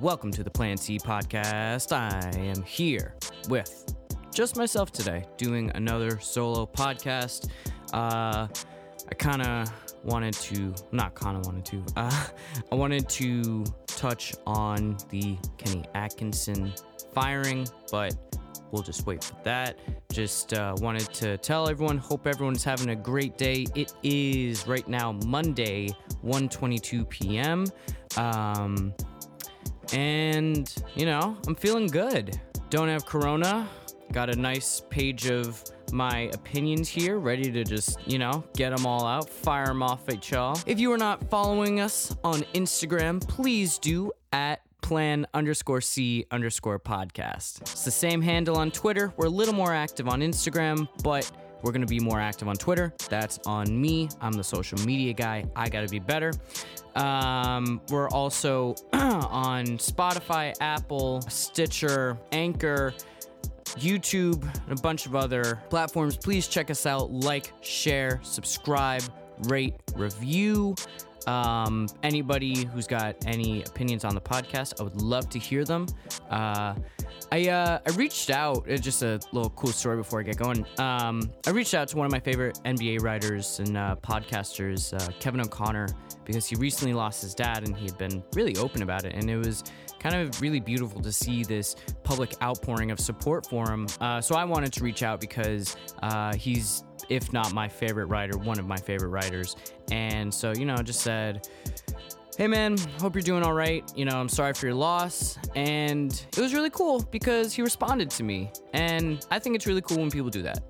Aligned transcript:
welcome 0.00 0.30
to 0.30 0.42
the 0.42 0.50
Plan 0.50 0.78
C 0.78 0.98
podcast. 0.98 1.92
I 1.92 2.30
am 2.38 2.62
here 2.62 3.14
with 3.50 3.94
just 4.32 4.56
myself 4.56 4.90
today, 4.90 5.26
doing 5.36 5.70
another 5.74 6.18
solo 6.20 6.64
podcast. 6.64 7.50
Uh, 7.92 8.48
I 8.48 9.14
kind 9.18 9.42
of 9.42 9.70
wanted 10.02 10.32
to, 10.34 10.74
not 10.90 11.14
kind 11.14 11.36
of 11.36 11.44
wanted 11.44 11.66
to, 11.66 11.84
uh, 11.96 12.26
I 12.72 12.74
wanted 12.74 13.10
to 13.10 13.62
touch 13.88 14.34
on 14.46 14.96
the 15.10 15.36
Kenny 15.58 15.84
Atkinson 15.94 16.72
firing, 17.12 17.68
but 17.92 18.16
we'll 18.70 18.82
just 18.82 19.06
wait 19.06 19.22
for 19.22 19.36
that. 19.42 19.78
Just 20.10 20.54
uh, 20.54 20.74
wanted 20.78 21.12
to 21.14 21.36
tell 21.36 21.68
everyone, 21.68 21.98
hope 21.98 22.26
everyone's 22.26 22.64
having 22.64 22.88
a 22.88 22.96
great 22.96 23.36
day. 23.36 23.66
It 23.74 23.92
is 24.02 24.66
right 24.66 24.88
now 24.88 25.12
Monday, 25.26 25.90
1:22 26.24 27.06
p.m. 27.10 27.66
Um, 28.16 28.94
and 29.92 30.72
you 30.94 31.06
know, 31.06 31.36
I'm 31.46 31.54
feeling 31.54 31.86
good. 31.86 32.40
Don't 32.70 32.88
have 32.88 33.06
corona. 33.06 33.68
Got 34.12 34.30
a 34.30 34.36
nice 34.36 34.82
page 34.90 35.26
of 35.30 35.62
my 35.92 36.30
opinions 36.34 36.88
here, 36.88 37.18
ready 37.18 37.50
to 37.50 37.64
just, 37.64 37.98
you 38.06 38.18
know, 38.18 38.44
get 38.54 38.74
them 38.74 38.86
all 38.86 39.06
out, 39.06 39.28
fire 39.28 39.66
them 39.66 39.82
off 39.82 40.08
at 40.08 40.30
y'all. 40.30 40.58
If 40.66 40.80
you 40.80 40.92
are 40.92 40.98
not 40.98 41.28
following 41.30 41.80
us 41.80 42.14
on 42.24 42.40
Instagram, 42.54 43.26
please 43.26 43.78
do 43.78 44.12
at 44.32 44.62
plan 44.82 45.26
underscore 45.34 45.80
C 45.80 46.26
underscore 46.30 46.78
podcast. 46.78 47.60
It's 47.62 47.84
the 47.84 47.90
same 47.90 48.22
handle 48.22 48.56
on 48.56 48.70
Twitter. 48.70 49.12
We're 49.16 49.26
a 49.26 49.30
little 49.30 49.54
more 49.54 49.72
active 49.72 50.08
on 50.08 50.20
Instagram, 50.20 50.88
but 51.02 51.30
we're 51.62 51.72
going 51.72 51.86
to 51.86 51.86
be 51.86 52.00
more 52.00 52.20
active 52.20 52.48
on 52.48 52.56
Twitter. 52.56 52.92
That's 53.08 53.38
on 53.46 53.80
me. 53.80 54.08
I'm 54.20 54.32
the 54.32 54.44
social 54.44 54.78
media 54.80 55.12
guy. 55.12 55.44
I 55.56 55.68
got 55.68 55.82
to 55.82 55.88
be 55.88 55.98
better. 55.98 56.32
Um, 56.94 57.80
we're 57.90 58.08
also 58.08 58.74
on 58.92 59.66
Spotify, 59.78 60.54
Apple, 60.60 61.22
Stitcher, 61.22 62.18
Anchor. 62.32 62.94
YouTube, 63.76 64.42
and 64.68 64.76
a 64.76 64.82
bunch 64.82 65.06
of 65.06 65.14
other 65.14 65.62
platforms. 65.70 66.16
Please 66.16 66.48
check 66.48 66.70
us 66.70 66.86
out. 66.86 67.12
Like, 67.12 67.52
share, 67.60 68.18
subscribe, 68.24 69.02
rate, 69.44 69.74
review. 69.94 70.74
Um, 71.26 71.86
anybody 72.02 72.64
who's 72.64 72.86
got 72.86 73.16
any 73.26 73.62
opinions 73.62 74.04
on 74.04 74.14
the 74.14 74.20
podcast, 74.20 74.80
I 74.80 74.84
would 74.84 75.00
love 75.00 75.28
to 75.30 75.38
hear 75.38 75.64
them. 75.64 75.86
Uh, 76.30 76.74
I 77.32 77.48
uh, 77.48 77.78
I 77.86 77.90
reached 77.92 78.30
out. 78.30 78.68
uh, 78.70 78.76
Just 78.76 79.02
a 79.02 79.20
little 79.32 79.50
cool 79.50 79.70
story 79.70 79.96
before 79.96 80.20
I 80.20 80.22
get 80.24 80.36
going. 80.36 80.66
Um, 80.78 81.30
I 81.46 81.50
reached 81.50 81.74
out 81.74 81.86
to 81.88 81.96
one 81.96 82.06
of 82.06 82.12
my 82.12 82.18
favorite 82.18 82.58
NBA 82.64 83.02
writers 83.02 83.60
and 83.60 83.76
uh, 83.76 83.96
podcasters, 84.02 84.92
uh, 84.94 85.12
Kevin 85.20 85.40
O'Connor, 85.40 85.86
because 86.24 86.46
he 86.46 86.56
recently 86.56 86.92
lost 86.92 87.22
his 87.22 87.34
dad, 87.34 87.66
and 87.66 87.76
he 87.76 87.84
had 87.86 87.96
been 87.98 88.22
really 88.34 88.56
open 88.56 88.82
about 88.82 89.04
it, 89.04 89.14
and 89.14 89.30
it 89.30 89.36
was 89.36 89.62
kind 90.00 90.14
of 90.16 90.40
really 90.40 90.60
beautiful 90.60 91.00
to 91.02 91.12
see 91.12 91.44
this 91.44 91.76
public 92.02 92.32
outpouring 92.42 92.90
of 92.90 92.98
support 92.98 93.46
for 93.46 93.70
him. 93.70 93.86
Uh, 94.00 94.20
so 94.20 94.34
I 94.34 94.44
wanted 94.44 94.72
to 94.72 94.82
reach 94.82 95.02
out 95.02 95.20
because 95.20 95.76
he's, 96.36 96.84
if 97.10 97.32
not 97.32 97.52
my 97.52 97.68
favorite 97.68 98.06
writer, 98.06 98.38
one 98.38 98.58
of 98.58 98.66
my 98.66 98.78
favorite 98.78 99.10
writers, 99.10 99.54
and 99.92 100.32
so 100.32 100.52
you 100.52 100.64
know, 100.64 100.76
just 100.76 101.00
said 101.00 101.46
hey 102.36 102.46
man, 102.46 102.76
hope 102.98 103.14
you're 103.14 103.22
doing 103.22 103.42
all 103.42 103.52
right. 103.52 103.84
You 103.96 104.04
know, 104.04 104.18
I'm 104.18 104.28
sorry 104.28 104.54
for 104.54 104.66
your 104.66 104.74
loss. 104.74 105.38
And 105.54 106.12
it 106.12 106.40
was 106.40 106.54
really 106.54 106.70
cool 106.70 107.02
because 107.10 107.52
he 107.52 107.62
responded 107.62 108.10
to 108.10 108.22
me. 108.22 108.50
And 108.72 109.24
I 109.30 109.38
think 109.38 109.56
it's 109.56 109.66
really 109.66 109.82
cool 109.82 109.98
when 109.98 110.10
people 110.10 110.30
do 110.30 110.42
that. 110.42 110.62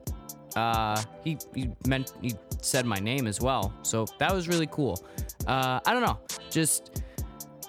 Uh, 0.57 1.01
he, 1.23 1.39
he 1.55 1.71
meant, 1.87 2.13
he 2.21 2.35
said 2.61 2.85
my 2.87 2.99
name 2.99 3.27
as 3.27 3.41
well. 3.41 3.73
So 3.83 4.07
that 4.19 4.35
was 4.35 4.49
really 4.49 4.67
cool. 4.67 5.05
Uh, 5.47 5.81
I 5.87 5.93
don't 5.93 6.03
know, 6.03 6.19
just 6.51 7.03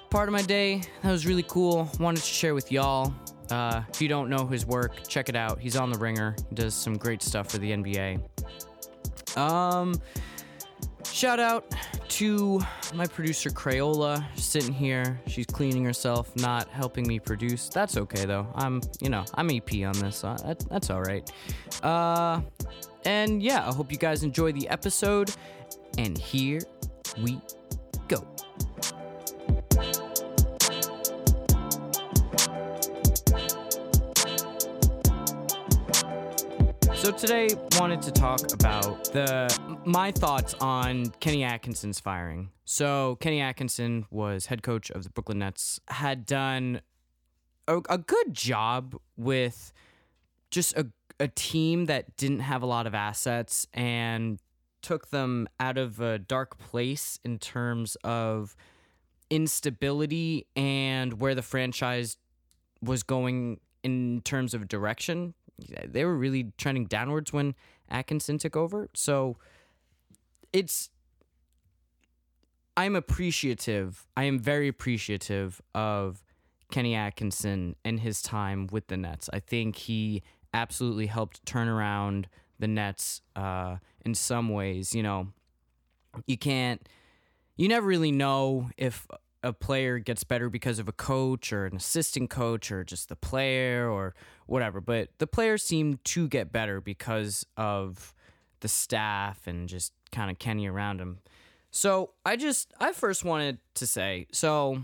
part 0.09 0.27
of 0.27 0.33
my 0.33 0.41
day. 0.41 0.81
That 1.03 1.11
was 1.11 1.25
really 1.25 1.43
cool. 1.43 1.89
Wanted 1.99 2.21
to 2.21 2.27
share 2.27 2.53
with 2.53 2.71
y'all. 2.71 3.13
Uh, 3.49 3.83
if 3.89 4.01
you 4.01 4.07
don't 4.07 4.29
know 4.29 4.47
his 4.47 4.65
work, 4.65 5.07
check 5.07 5.29
it 5.29 5.35
out. 5.35 5.59
He's 5.59 5.75
on 5.75 5.91
the 5.91 5.97
ringer. 5.99 6.35
He 6.49 6.55
does 6.55 6.73
some 6.73 6.97
great 6.97 7.21
stuff 7.21 7.51
for 7.51 7.57
the 7.57 7.71
NBA. 7.71 8.21
Um, 9.37 9.93
Shout 11.11 11.39
out 11.39 11.75
to 12.09 12.61
my 12.93 13.05
producer 13.05 13.49
Crayola 13.49 14.23
sitting 14.37 14.73
here. 14.73 15.19
She's 15.27 15.45
cleaning 15.45 15.83
herself, 15.83 16.33
not 16.37 16.69
helping 16.69 17.05
me 17.05 17.19
produce. 17.19 17.67
That's 17.67 17.97
okay 17.97 18.25
though. 18.25 18.47
I'm, 18.55 18.81
you 19.01 19.09
know, 19.09 19.25
I'm 19.35 19.49
EP 19.51 19.69
on 19.85 19.93
this, 19.99 20.17
so 20.17 20.35
that, 20.45 20.63
that's 20.69 20.89
all 20.89 21.01
right. 21.01 21.29
Uh, 21.83 22.41
and 23.05 23.43
yeah, 23.43 23.67
I 23.67 23.73
hope 23.73 23.91
you 23.91 23.97
guys 23.97 24.23
enjoy 24.23 24.53
the 24.53 24.67
episode. 24.69 25.31
And 25.97 26.17
here 26.17 26.61
we 27.21 27.41
So 37.01 37.11
today 37.11 37.49
wanted 37.79 38.03
to 38.03 38.11
talk 38.11 38.53
about 38.53 39.05
the 39.05 39.49
my 39.85 40.11
thoughts 40.11 40.53
on 40.61 41.07
Kenny 41.19 41.43
Atkinson's 41.43 41.99
firing. 41.99 42.51
So 42.63 43.17
Kenny 43.19 43.41
Atkinson 43.41 44.05
was 44.11 44.45
head 44.45 44.61
coach 44.61 44.91
of 44.91 45.03
the 45.03 45.09
Brooklyn 45.09 45.39
Nets, 45.39 45.79
had 45.87 46.27
done 46.27 46.81
a, 47.67 47.81
a 47.89 47.97
good 47.97 48.35
job 48.35 48.95
with 49.17 49.73
just 50.51 50.77
a, 50.77 50.89
a 51.19 51.27
team 51.27 51.85
that 51.85 52.17
didn't 52.17 52.41
have 52.41 52.61
a 52.61 52.67
lot 52.67 52.85
of 52.85 52.93
assets 52.93 53.65
and 53.73 54.39
took 54.83 55.09
them 55.09 55.47
out 55.59 55.79
of 55.79 55.99
a 56.01 56.19
dark 56.19 56.59
place 56.59 57.17
in 57.25 57.39
terms 57.39 57.97
of 58.03 58.55
instability 59.31 60.45
and 60.55 61.19
where 61.19 61.33
the 61.33 61.41
franchise 61.41 62.17
was 62.79 63.01
going 63.01 63.59
in 63.83 64.21
terms 64.23 64.53
of 64.53 64.67
direction. 64.67 65.33
They 65.85 66.05
were 66.05 66.17
really 66.17 66.51
trending 66.57 66.85
downwards 66.85 67.31
when 67.33 67.55
Atkinson 67.89 68.37
took 68.37 68.55
over. 68.55 68.89
So 68.93 69.37
it's 70.53 70.89
I'm 72.77 72.95
appreciative. 72.95 74.07
I 74.15 74.23
am 74.23 74.39
very 74.39 74.67
appreciative 74.67 75.61
of 75.75 76.23
Kenny 76.71 76.95
Atkinson 76.95 77.75
and 77.83 77.99
his 77.99 78.21
time 78.21 78.67
with 78.71 78.87
the 78.87 78.97
Nets. 78.97 79.29
I 79.33 79.39
think 79.39 79.75
he 79.75 80.23
absolutely 80.53 81.07
helped 81.07 81.45
turn 81.45 81.67
around 81.67 82.27
the 82.59 82.67
Nets 82.67 83.21
uh, 83.35 83.77
in 84.05 84.15
some 84.15 84.49
ways. 84.49 84.95
You 84.95 85.03
know, 85.03 85.27
you 86.25 86.37
can't, 86.37 86.87
you 87.57 87.67
never 87.67 87.85
really 87.85 88.11
know 88.11 88.69
if 88.77 89.05
a 89.43 89.51
player 89.51 89.99
gets 89.99 90.23
better 90.23 90.49
because 90.49 90.79
of 90.79 90.87
a 90.87 90.93
coach 90.93 91.51
or 91.51 91.65
an 91.65 91.75
assistant 91.75 92.29
coach 92.29 92.71
or 92.71 92.83
just 92.83 93.09
the 93.09 93.15
player 93.15 93.89
or 93.89 94.13
whatever. 94.51 94.81
But 94.81 95.09
the 95.17 95.27
players 95.27 95.63
seem 95.63 95.99
to 96.03 96.27
get 96.27 96.51
better 96.51 96.81
because 96.81 97.45
of 97.55 98.13
the 98.59 98.67
staff 98.67 99.47
and 99.47 99.69
just 99.69 99.93
kind 100.11 100.29
of 100.29 100.39
Kenny 100.39 100.67
around 100.67 100.99
him. 100.99 101.19
So 101.71 102.11
I 102.25 102.35
just, 102.35 102.73
I 102.77 102.91
first 102.91 103.23
wanted 103.23 103.59
to 103.75 103.87
say, 103.87 104.27
so 104.33 104.83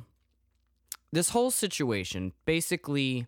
this 1.11 1.29
whole 1.29 1.51
situation 1.51 2.31
basically 2.45 3.28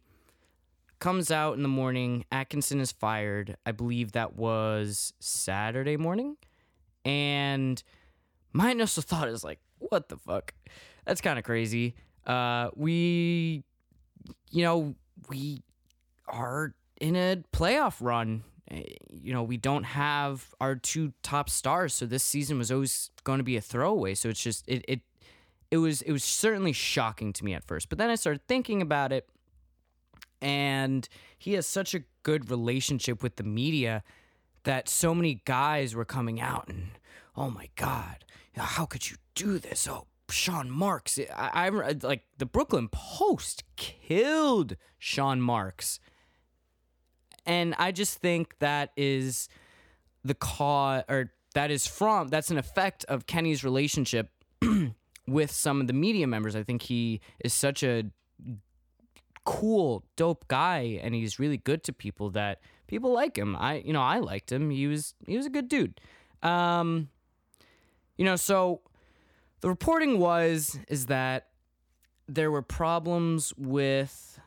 comes 0.99 1.29
out 1.29 1.57
in 1.57 1.61
the 1.61 1.67
morning. 1.67 2.23
Atkinson 2.31 2.79
is 2.79 2.93
fired. 2.93 3.57
I 3.65 3.73
believe 3.73 4.13
that 4.13 4.37
was 4.37 5.13
Saturday 5.19 5.97
morning. 5.97 6.37
And 7.03 7.83
my 8.53 8.71
initial 8.71 9.03
thought 9.03 9.27
is 9.27 9.43
like, 9.43 9.59
what 9.79 10.07
the 10.07 10.15
fuck? 10.15 10.53
That's 11.05 11.19
kind 11.19 11.37
of 11.37 11.43
crazy. 11.43 11.95
Uh, 12.25 12.69
we, 12.75 13.65
you 14.51 14.63
know, 14.63 14.95
we 15.27 15.63
are 16.29 16.73
in 16.99 17.15
a 17.15 17.43
playoff 17.53 17.97
run. 18.01 18.43
Eh, 18.71 18.83
You 19.09 19.33
know, 19.33 19.43
we 19.43 19.57
don't 19.57 19.83
have 19.83 20.53
our 20.61 20.75
two 20.75 21.13
top 21.23 21.49
stars, 21.49 21.93
so 21.93 22.05
this 22.05 22.23
season 22.23 22.57
was 22.57 22.71
always 22.71 23.11
going 23.23 23.39
to 23.39 23.43
be 23.43 23.57
a 23.57 23.61
throwaway. 23.61 24.15
So 24.15 24.29
it's 24.29 24.41
just 24.41 24.67
it 24.67 24.83
it 24.87 25.01
it 25.71 25.77
was 25.77 26.01
it 26.03 26.11
was 26.11 26.23
certainly 26.23 26.73
shocking 26.73 27.33
to 27.33 27.45
me 27.45 27.53
at 27.53 27.63
first. 27.63 27.89
But 27.89 27.97
then 27.97 28.09
I 28.09 28.15
started 28.15 28.41
thinking 28.47 28.81
about 28.81 29.11
it, 29.11 29.27
and 30.41 31.07
he 31.37 31.53
has 31.53 31.67
such 31.67 31.93
a 31.93 32.03
good 32.23 32.49
relationship 32.49 33.23
with 33.23 33.35
the 33.35 33.43
media 33.43 34.03
that 34.63 34.89
so 34.89 35.13
many 35.15 35.41
guys 35.45 35.95
were 35.95 36.05
coming 36.05 36.39
out 36.39 36.67
and 36.67 36.89
oh 37.35 37.49
my 37.49 37.69
god, 37.75 38.25
how 38.55 38.85
could 38.85 39.09
you 39.09 39.17
do 39.35 39.57
this? 39.59 39.87
Oh, 39.87 40.07
Sean 40.29 40.69
Marks. 40.69 41.17
I, 41.35 41.67
I 41.67 41.69
like 41.69 42.23
the 42.37 42.45
Brooklyn 42.45 42.89
Post 42.89 43.63
killed 43.77 44.75
Sean 44.97 45.41
Marks. 45.41 45.99
And 47.49 47.73
I 47.79 47.91
just 47.91 48.19
think 48.19 48.59
that 48.59 48.91
is 48.95 49.49
the 50.23 50.35
cause 50.35 51.03
or 51.09 51.31
that 51.55 51.71
is 51.71 51.87
from 51.87 52.27
that's 52.27 52.51
an 52.51 52.59
effect 52.59 53.05
of 53.05 53.25
Kenny's 53.25 53.63
relationship 53.63 54.29
with 55.27 55.49
some 55.49 55.81
of 55.81 55.87
the 55.87 55.93
media 55.93 56.27
members. 56.27 56.55
I 56.55 56.61
think 56.61 56.83
he 56.83 57.21
is 57.43 57.51
such 57.51 57.81
a 57.81 58.03
cool, 59.45 60.05
dope 60.15 60.47
guy 60.47 60.99
and 61.01 61.15
he's 61.15 61.39
really 61.39 61.57
good 61.57 61.83
to 61.85 61.91
people 61.91 62.29
that 62.31 62.61
people 62.85 63.11
like 63.11 63.35
him. 63.35 63.55
I 63.55 63.77
you 63.77 63.93
know, 63.93 64.01
I 64.01 64.19
liked 64.19 64.51
him. 64.51 64.69
He 64.69 64.85
was 64.85 65.15
he 65.25 65.35
was 65.35 65.47
a 65.47 65.49
good 65.49 65.67
dude. 65.67 65.99
Um 66.43 67.09
you 68.15 68.25
know, 68.25 68.35
so 68.35 68.81
the 69.61 69.69
reporting 69.69 70.19
was 70.19 70.77
is 70.87 71.07
that 71.07 71.47
there 72.27 72.51
were 72.51 72.61
problems 72.61 73.55
with 73.57 74.39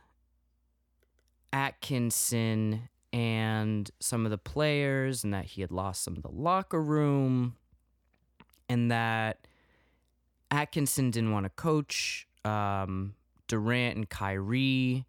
Atkinson 1.52 2.88
and 3.12 3.90
some 4.00 4.24
of 4.24 4.30
the 4.30 4.38
players, 4.38 5.24
and 5.24 5.34
that 5.34 5.44
he 5.44 5.60
had 5.60 5.70
lost 5.70 6.02
some 6.02 6.16
of 6.16 6.22
the 6.22 6.30
locker 6.30 6.82
room, 6.82 7.56
and 8.68 8.90
that 8.90 9.46
Atkinson 10.50 11.10
didn't 11.10 11.32
want 11.32 11.44
to 11.44 11.50
coach 11.50 12.26
um, 12.44 13.14
Durant 13.48 13.96
and 13.96 14.08
Kyrie. 14.08 15.06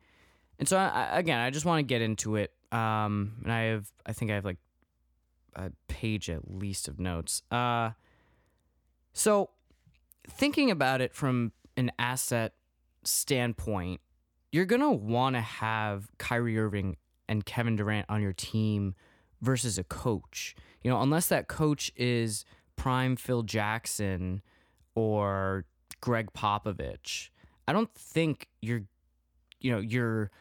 And 0.59 0.67
so, 0.67 0.77
I, 0.77 1.17
again, 1.17 1.39
I 1.39 1.49
just 1.49 1.65
want 1.65 1.79
to 1.79 1.83
get 1.83 2.01
into 2.01 2.35
it. 2.35 2.51
Um, 2.71 3.33
and 3.43 3.51
I 3.51 3.61
have, 3.63 3.91
I 4.05 4.13
think 4.13 4.31
I 4.31 4.35
have 4.35 4.45
like 4.45 4.57
a 5.55 5.71
page 5.87 6.29
at 6.29 6.49
least 6.49 6.87
of 6.87 6.99
notes. 6.99 7.43
Uh, 7.51 7.91
so, 9.13 9.49
thinking 10.27 10.71
about 10.71 11.01
it 11.01 11.13
from 11.13 11.51
an 11.77 11.91
asset 11.99 12.53
standpoint, 13.03 14.01
you're 14.51 14.65
going 14.65 14.81
to 14.81 14.91
want 14.91 15.35
to 15.35 15.41
have 15.41 16.07
Kyrie 16.17 16.57
Irving 16.57 16.97
and 17.27 17.45
Kevin 17.45 17.75
Durant 17.75 18.05
on 18.09 18.21
your 18.21 18.33
team 18.33 18.95
versus 19.41 19.77
a 19.77 19.83
coach. 19.83 20.55
You 20.83 20.91
know, 20.91 21.01
unless 21.01 21.27
that 21.27 21.47
coach 21.47 21.91
is 21.95 22.45
prime 22.75 23.15
Phil 23.15 23.43
Jackson 23.43 24.41
or 24.95 25.65
Gregg 26.01 26.33
Popovich, 26.33 27.29
I 27.67 27.73
don't 27.73 27.93
think 27.93 28.47
you're, 28.61 28.83
you 29.59 29.71
know, 29.71 29.79
you're 29.79 30.31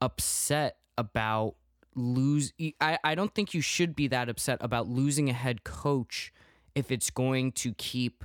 upset 0.00 0.78
about 0.96 1.56
lose. 1.94 2.52
I, 2.80 2.98
I 3.02 3.14
don't 3.14 3.34
think 3.34 3.54
you 3.54 3.60
should 3.60 3.94
be 3.96 4.08
that 4.08 4.28
upset 4.28 4.58
about 4.60 4.88
losing 4.88 5.28
a 5.28 5.32
head 5.32 5.64
coach 5.64 6.32
if 6.74 6.90
it's 6.90 7.10
going 7.10 7.52
to 7.52 7.72
keep 7.74 8.24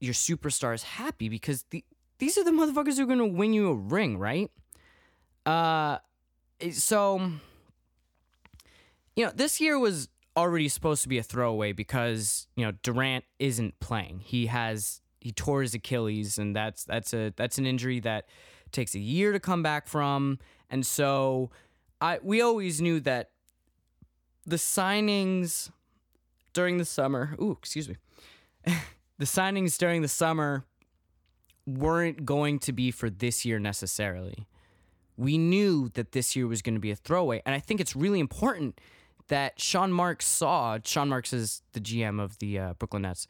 your 0.00 0.14
superstars 0.14 0.82
happy 0.82 1.28
because 1.28 1.64
the, 1.70 1.84
these 2.18 2.38
are 2.38 2.44
the 2.44 2.50
motherfuckers 2.50 2.96
who 2.96 3.02
are 3.02 3.06
going 3.06 3.18
to 3.18 3.26
win 3.26 3.52
you 3.52 3.68
a 3.68 3.74
ring, 3.74 4.18
right? 4.18 4.50
Uh, 5.44 5.98
Eh, 6.60 6.70
so 6.70 7.30
you 9.16 9.24
know, 9.24 9.32
this 9.34 9.60
year 9.60 9.78
was 9.78 10.08
already 10.36 10.68
supposed 10.68 11.02
to 11.02 11.08
be 11.08 11.18
a 11.18 11.22
throwaway 11.22 11.72
because 11.72 12.46
you 12.54 12.64
know 12.64 12.72
Durant 12.82 13.24
isn't 13.38 13.78
playing. 13.80 14.20
He 14.20 14.46
has 14.46 15.00
he 15.20 15.32
tore 15.32 15.62
his 15.62 15.74
Achilles, 15.74 16.38
and 16.38 16.54
that's 16.54 16.84
that's 16.84 17.12
a 17.12 17.32
that's 17.36 17.58
an 17.58 17.66
injury 17.66 18.00
that 18.00 18.28
takes 18.70 18.94
a 18.94 19.00
year 19.00 19.32
to 19.32 19.40
come 19.40 19.62
back 19.62 19.88
from. 19.88 20.38
And 20.70 20.86
so, 20.86 21.50
I 22.00 22.20
we 22.22 22.40
always 22.40 22.80
knew 22.80 23.00
that 23.00 23.30
the 24.46 24.56
signings 24.56 25.70
during 26.52 26.78
the 26.78 26.84
summer. 26.84 27.36
Ooh, 27.40 27.56
excuse 27.58 27.88
me. 27.88 27.96
the 29.18 29.24
signings 29.24 29.76
during 29.78 30.02
the 30.02 30.08
summer 30.08 30.64
weren't 31.66 32.24
going 32.24 32.58
to 32.60 32.72
be 32.72 32.90
for 32.90 33.10
this 33.10 33.44
year 33.44 33.58
necessarily. 33.58 34.46
We 35.18 35.36
knew 35.36 35.90
that 35.90 36.12
this 36.12 36.34
year 36.34 36.46
was 36.46 36.62
going 36.62 36.74
to 36.74 36.80
be 36.80 36.90
a 36.90 36.96
throwaway, 36.96 37.42
and 37.44 37.54
I 37.54 37.58
think 37.58 37.80
it's 37.80 37.94
really 37.94 38.20
important 38.20 38.80
that 39.26 39.60
Sean 39.60 39.92
Marks 39.92 40.26
saw. 40.26 40.78
Sean 40.84 41.10
Marks 41.10 41.32
is 41.32 41.62
the 41.72 41.80
GM 41.80 42.20
of 42.20 42.38
the 42.38 42.58
uh, 42.58 42.74
Brooklyn 42.74 43.02
Nets. 43.02 43.26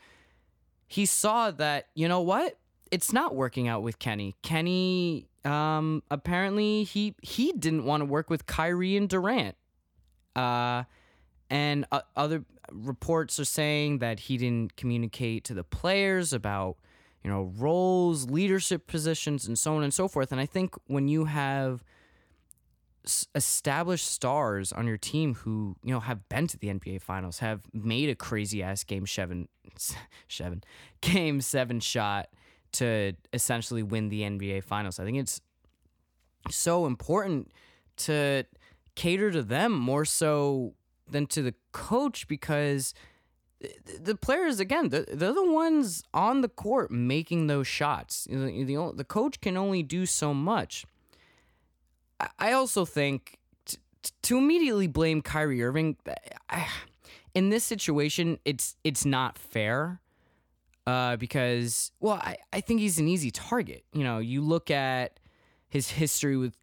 He 0.87 1.07
saw 1.07 1.51
that 1.51 1.89
you 1.95 2.07
know 2.07 2.21
what, 2.21 2.59
it's 2.91 3.13
not 3.13 3.35
working 3.35 3.69
out 3.69 3.83
with 3.83 3.99
Kenny. 3.99 4.37
Kenny, 4.43 5.27
um, 5.45 6.03
apparently 6.11 6.85
he 6.85 7.15
he 7.23 7.53
didn't 7.53 7.85
want 7.85 8.03
to 8.03 8.05
work 8.05 8.31
with 8.31 8.47
Kyrie 8.47 8.97
and 8.97 9.09
Durant. 9.09 9.57
Uh, 10.37 10.85
and 11.51 11.87
uh, 11.91 12.03
other 12.17 12.45
reports 12.71 13.41
are 13.41 13.45
saying 13.45 13.99
that 13.99 14.21
he 14.21 14.37
didn't 14.37 14.77
communicate 14.77 15.45
to 15.45 15.55
the 15.55 15.65
players 15.65 16.33
about 16.33 16.77
you 17.23 17.31
know 17.31 17.53
roles, 17.57 18.31
leadership 18.31 18.87
positions, 18.87 19.47
and 19.47 19.59
so 19.59 19.77
on 19.77 19.83
and 19.83 19.93
so 19.93 20.09
forth. 20.09 20.33
And 20.33 20.41
I 20.41 20.47
think 20.47 20.75
when 20.87 21.09
you 21.09 21.27
have 21.27 21.85
established 23.35 24.07
stars 24.07 24.73
on 24.73 24.87
your 24.87 24.99
team 24.99 25.35
who 25.35 25.77
you 25.83 25.93
know 25.93 26.01
have 26.01 26.29
been 26.29 26.47
to 26.49 26.59
the 26.59 26.69
NBA 26.69 27.03
Finals, 27.03 27.39
have 27.39 27.63
made 27.73 28.09
a 28.09 28.15
crazy 28.15 28.63
ass 28.63 28.85
game 28.85 29.07
seven, 29.07 29.49
seven, 30.29 30.63
game 31.01 31.41
seven 31.41 31.81
shot 31.81 32.29
to 32.73 33.15
essentially 33.33 33.83
win 33.83 34.09
the 34.09 34.23
NBA 34.23 34.65
Finals. 34.65 34.99
I 34.99 35.05
think 35.05 35.19
it's 35.19 35.41
so 36.51 36.87
important 36.87 37.51
to 37.99 38.45
cater 38.95 39.31
to 39.31 39.43
them 39.43 39.73
more 39.73 40.05
so 40.05 40.75
than 41.11 41.27
to 41.27 41.43
the 41.43 41.55
coach 41.73 42.29
because 42.29 42.95
the 44.01 44.15
players 44.15 44.61
again 44.61 44.89
they're, 44.89 45.05
the 45.05 45.45
ones 45.45 46.05
on 46.15 46.43
the 46.43 46.49
court 46.49 46.91
making 46.91 47.49
those 47.49 47.67
shots. 47.67 48.27
The, 48.31 49.05
coach 49.09 49.41
can 49.41 49.57
only 49.57 49.83
do 49.83 50.07
so 50.07 50.33
much. 50.33 50.87
I 52.39 52.53
also 52.53 52.85
think 52.85 53.39
to 54.23 54.39
immediately 54.39 54.87
blame 54.87 55.23
Kyrie 55.23 55.63
Irving 55.63 55.97
in 57.35 57.51
this 57.51 57.65
situation 57.65 58.39
it's 58.45 58.77
it's 58.85 59.05
not 59.05 59.39
fair 59.39 60.01
uh, 60.87 61.17
because 61.17 61.93
well 62.01 62.15
I, 62.15 62.37
I 62.53 62.61
think 62.61 62.81
he's 62.81 62.99
an 62.99 63.09
easy 63.09 63.31
target. 63.31 63.85
You 63.93 64.05
know 64.05 64.19
you 64.19 64.41
look 64.41 64.71
at 64.71 65.19
his 65.69 65.91
history 65.91 66.37
with 66.37 66.57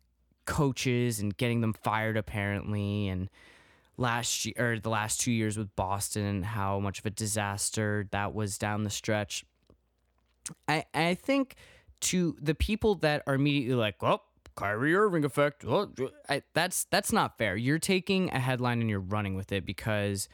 coaches 0.46 1.20
and 1.20 1.36
getting 1.36 1.62
them 1.62 1.74
fired 1.74 2.18
apparently 2.18 3.08
and 3.08 3.30
last 3.98 4.46
year 4.46 4.56
or 4.58 4.80
the 4.80 4.90
last 4.90 5.20
two 5.20 5.32
years 5.32 5.58
with 5.58 5.76
Boston 5.76 6.26
and 6.26 6.46
how 6.46 6.80
much 6.80 7.00
of 7.00 7.06
a 7.06 7.10
disaster 7.10 8.08
that 8.12 8.34
was 8.34 8.58
down 8.58 8.84
the 8.84 8.90
stretch. 8.90 9.46
I 10.68 10.86
I 10.94 11.16
think 11.16 11.56
to 12.02 12.36
the 12.42 12.56
people 12.56 12.96
that 12.96 13.24
are 13.26 13.36
immediately 13.36 13.76
like, 13.76 13.96
oh, 14.02 14.22
Kyrie 14.56 14.96
Irving 14.96 15.26
effect, 15.26 15.66
oh, 15.66 15.92
I, 16.30 16.44
that's 16.54 16.86
that's 16.86 17.12
not 17.12 17.38
fair. 17.38 17.56
You're 17.56 17.80
taking 17.80 18.30
a 18.32 18.40
headline 18.40 18.82
and 18.82 18.90
you're 18.90 19.00
running 19.00 19.36
with 19.36 19.52
it 19.52 19.66
because 19.66 20.30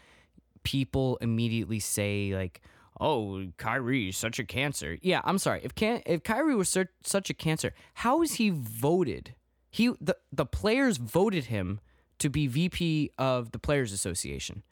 people 0.64 1.18
immediately 1.22 1.80
say 1.80 2.34
like, 2.36 2.62
oh, 3.00 3.48
Kyrie 3.58 4.10
is 4.10 4.18
such 4.18 4.38
a 4.38 4.44
cancer. 4.44 4.98
Yeah, 5.02 5.22
I'm 5.24 5.38
sorry. 5.38 5.62
If 5.64 5.76
can 5.76 6.02
if 6.06 6.24
Kyrie 6.24 6.56
was 6.56 6.76
such 7.04 7.30
a 7.30 7.34
cancer, 7.34 7.74
how 7.96 8.22
is 8.22 8.34
he 8.34 8.50
voted? 8.50 9.36
He 9.70 9.94
the 10.00 10.18
the 10.32 10.46
players 10.46 10.98
voted 10.98 11.46
him 11.46 11.80
to 12.22 12.30
be 12.30 12.48
VP 12.48 13.12
of 13.18 13.52
the 13.52 13.60
Players 13.60 13.92
Association. 13.92 14.64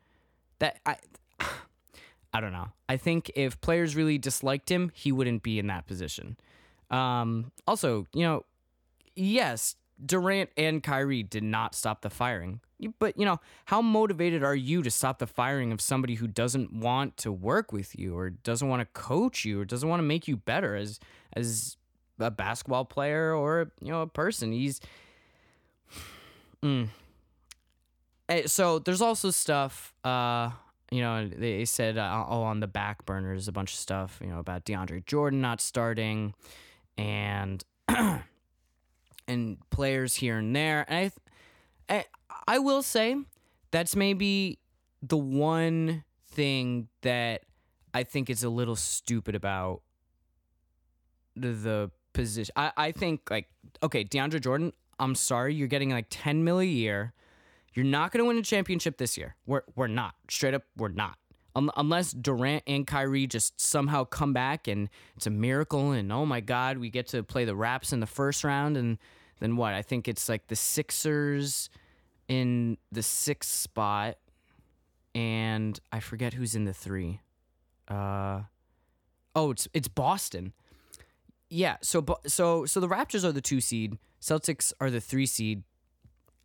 That 0.59 0.79
I 0.85 0.97
I 2.33 2.41
don't 2.41 2.53
know. 2.53 2.69
I 2.87 2.97
think 2.97 3.31
if 3.35 3.59
players 3.59 3.95
really 3.95 4.17
disliked 4.17 4.69
him, 4.69 4.91
he 4.93 5.11
wouldn't 5.11 5.43
be 5.43 5.57
in 5.57 5.67
that 5.67 5.87
position. 5.87 6.37
Um, 6.91 7.51
also, 7.67 8.05
you 8.13 8.23
know, 8.23 8.45
yes, 9.15 9.75
Durant 10.03 10.49
and 10.55 10.81
Kyrie 10.83 11.23
did 11.23 11.43
not 11.43 11.75
stop 11.75 12.01
the 12.01 12.09
firing. 12.09 12.61
But, 12.99 13.19
you 13.19 13.25
know, 13.25 13.39
how 13.65 13.81
motivated 13.81 14.43
are 14.43 14.55
you 14.55 14.81
to 14.83 14.91
stop 14.91 15.19
the 15.19 15.27
firing 15.27 15.71
of 15.73 15.81
somebody 15.81 16.15
who 16.15 16.27
doesn't 16.27 16.71
want 16.71 17.17
to 17.17 17.31
work 17.31 17.73
with 17.73 17.97
you 17.99 18.17
or 18.17 18.29
doesn't 18.29 18.67
want 18.67 18.79
to 18.81 18.85
coach 18.93 19.43
you 19.43 19.59
or 19.59 19.65
doesn't 19.65 19.89
want 19.89 19.99
to 19.99 20.05
make 20.05 20.27
you 20.27 20.37
better 20.37 20.75
as 20.75 20.99
as 21.33 21.75
a 22.19 22.31
basketball 22.31 22.85
player 22.85 23.33
or, 23.33 23.71
you 23.81 23.91
know, 23.91 24.01
a 24.01 24.07
person? 24.07 24.53
He's 24.53 24.79
mm, 26.63 26.87
so 28.45 28.79
there's 28.79 29.01
also 29.01 29.31
stuff 29.31 29.93
uh 30.03 30.49
you 30.91 31.01
know 31.01 31.27
they 31.27 31.65
said 31.65 31.97
uh, 31.97 32.25
oh 32.27 32.41
on 32.41 32.59
the 32.59 32.67
back 32.67 33.05
burners 33.05 33.47
a 33.47 33.51
bunch 33.51 33.73
of 33.73 33.79
stuff 33.79 34.19
you 34.21 34.27
know 34.27 34.39
about 34.39 34.65
DeAndre 34.65 35.05
Jordan 35.05 35.41
not 35.41 35.61
starting 35.61 36.33
and 36.97 37.63
and 39.29 39.57
players 39.69 40.15
here 40.15 40.37
and 40.37 40.55
there. 40.55 40.85
And 40.89 41.11
I, 41.87 41.95
I 41.95 42.05
I 42.47 42.59
will 42.59 42.83
say 42.83 43.15
that's 43.71 43.95
maybe 43.95 44.59
the 45.01 45.17
one 45.17 46.03
thing 46.31 46.89
that 47.01 47.43
I 47.93 48.03
think 48.03 48.29
is 48.29 48.43
a 48.43 48.49
little 48.49 48.75
stupid 48.75 49.35
about 49.35 49.81
the, 51.35 51.49
the 51.49 51.91
position. 52.11 52.51
I, 52.55 52.71
I 52.75 52.91
think 52.91 53.29
like 53.29 53.47
okay 53.81 54.03
DeAndre 54.03 54.41
Jordan 54.41 54.73
I'm 54.99 55.15
sorry 55.15 55.53
you're 55.53 55.67
getting 55.67 55.91
like 55.91 56.07
10 56.09 56.43
mil 56.43 56.59
a 56.59 56.65
year 56.65 57.13
you're 57.73 57.85
not 57.85 58.11
going 58.11 58.23
to 58.23 58.27
win 58.27 58.37
a 58.37 58.41
championship 58.41 58.97
this 58.97 59.17
year. 59.17 59.35
We're 59.45 59.63
we're 59.75 59.87
not. 59.87 60.15
Straight 60.29 60.53
up, 60.53 60.63
we're 60.77 60.89
not. 60.89 61.17
Unless 61.55 62.13
Durant 62.13 62.63
and 62.67 62.87
Kyrie 62.87 63.27
just 63.27 63.59
somehow 63.59 64.05
come 64.05 64.31
back 64.31 64.67
and 64.67 64.87
it's 65.17 65.27
a 65.27 65.31
miracle 65.31 65.91
and 65.91 66.11
oh 66.11 66.25
my 66.25 66.39
god, 66.39 66.77
we 66.77 66.89
get 66.89 67.07
to 67.07 67.23
play 67.23 67.43
the 67.43 67.55
Raps 67.55 67.91
in 67.91 67.99
the 67.99 68.07
first 68.07 68.43
round 68.43 68.77
and 68.77 68.97
then 69.39 69.57
what? 69.57 69.73
I 69.73 69.81
think 69.81 70.07
it's 70.07 70.29
like 70.29 70.47
the 70.47 70.55
Sixers 70.55 71.69
in 72.27 72.77
the 72.91 73.03
sixth 73.03 73.51
spot 73.51 74.17
and 75.15 75.79
I 75.91 75.99
forget 75.99 76.33
who's 76.33 76.55
in 76.55 76.65
the 76.65 76.73
3. 76.73 77.19
Uh 77.87 78.41
Oh, 79.35 79.51
it's 79.51 79.67
it's 79.73 79.87
Boston. 79.87 80.53
Yeah, 81.49 81.77
so 81.81 82.05
so 82.27 82.65
so 82.65 82.79
the 82.79 82.87
Raptors 82.87 83.23
are 83.23 83.31
the 83.31 83.41
2 83.41 83.61
seed, 83.61 83.97
Celtics 84.21 84.73
are 84.79 84.89
the 84.89 85.01
3 85.01 85.25
seed, 85.25 85.63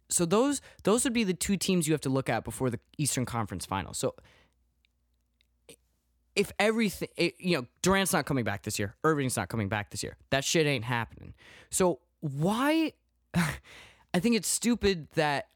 so 0.08 0.24
those 0.24 0.60
those 0.82 1.04
would 1.04 1.12
be 1.12 1.24
the 1.24 1.34
two 1.34 1.56
teams 1.56 1.86
you 1.86 1.94
have 1.94 2.00
to 2.02 2.08
look 2.08 2.28
at 2.28 2.44
before 2.44 2.70
the 2.70 2.80
Eastern 2.98 3.24
Conference 3.24 3.66
Final. 3.66 3.94
So 3.94 4.14
if 6.36 6.52
everything, 6.58 7.08
it, 7.16 7.34
you 7.38 7.56
know, 7.56 7.66
Durant's 7.82 8.12
not 8.12 8.26
coming 8.26 8.44
back 8.44 8.62
this 8.62 8.78
year, 8.78 8.94
Irving's 9.04 9.36
not 9.36 9.48
coming 9.48 9.68
back 9.68 9.90
this 9.90 10.02
year. 10.02 10.16
That 10.30 10.44
shit 10.44 10.66
ain't 10.66 10.84
happening. 10.84 11.34
So 11.70 12.00
why? 12.20 12.92
I 13.34 14.20
think 14.20 14.36
it's 14.36 14.48
stupid 14.48 15.08
that 15.14 15.48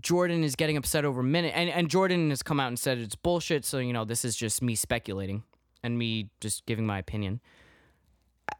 Jordan 0.00 0.42
is 0.42 0.56
getting 0.56 0.76
upset 0.76 1.04
over 1.04 1.22
minute, 1.22 1.52
and 1.54 1.68
and 1.70 1.88
Jordan 1.88 2.30
has 2.30 2.42
come 2.42 2.60
out 2.60 2.68
and 2.68 2.78
said 2.78 2.98
it's 2.98 3.14
bullshit. 3.14 3.64
So 3.64 3.78
you 3.78 3.92
know, 3.92 4.04
this 4.04 4.24
is 4.24 4.36
just 4.36 4.62
me 4.62 4.74
speculating 4.74 5.42
and 5.82 5.98
me 5.98 6.30
just 6.40 6.66
giving 6.66 6.86
my 6.86 6.98
opinion. 6.98 7.40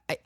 I 0.09 0.18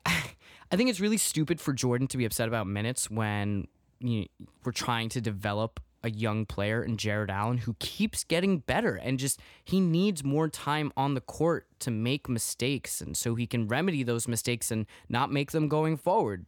I 0.71 0.77
think 0.77 0.91
it's 0.91 1.01
really 1.01 1.19
stupid 1.19 1.61
for 1.61 1.73
Jordan 1.73 2.09
to 2.09 2.17
be 2.17 2.25
upset 2.25 2.49
about 2.49 2.67
minutes 2.67 3.11
when 3.11 3.67
you 4.01 4.21
know, 4.21 4.47
we're 4.65 4.73
trying 4.73 5.09
to 5.11 5.21
develop 5.21 5.81
a 6.03 6.11
young 6.11 6.47
player 6.47 6.83
in 6.83 6.97
Jarrett 6.97 7.31
Allen 7.31 7.59
who 7.59 7.75
keeps 7.81 8.23
getting 8.25 8.59
better 8.59 8.95
and 8.95 9.19
just 9.19 9.41
he 9.65 9.81
needs 9.81 10.23
more 10.23 10.49
time 10.49 10.93
on 10.97 11.15
the 11.15 11.21
court 11.21 11.67
to 11.81 11.91
make 11.91 12.29
mistakes 12.29 13.01
and 13.01 13.17
so 13.17 13.35
he 13.35 13.47
can 13.47 13.67
remedy 13.67 14.03
those 14.03 14.29
mistakes 14.29 14.71
and 14.71 14.87
not 15.09 15.33
make 15.33 15.51
them 15.51 15.69
going 15.69 15.97
forward. 15.97 16.47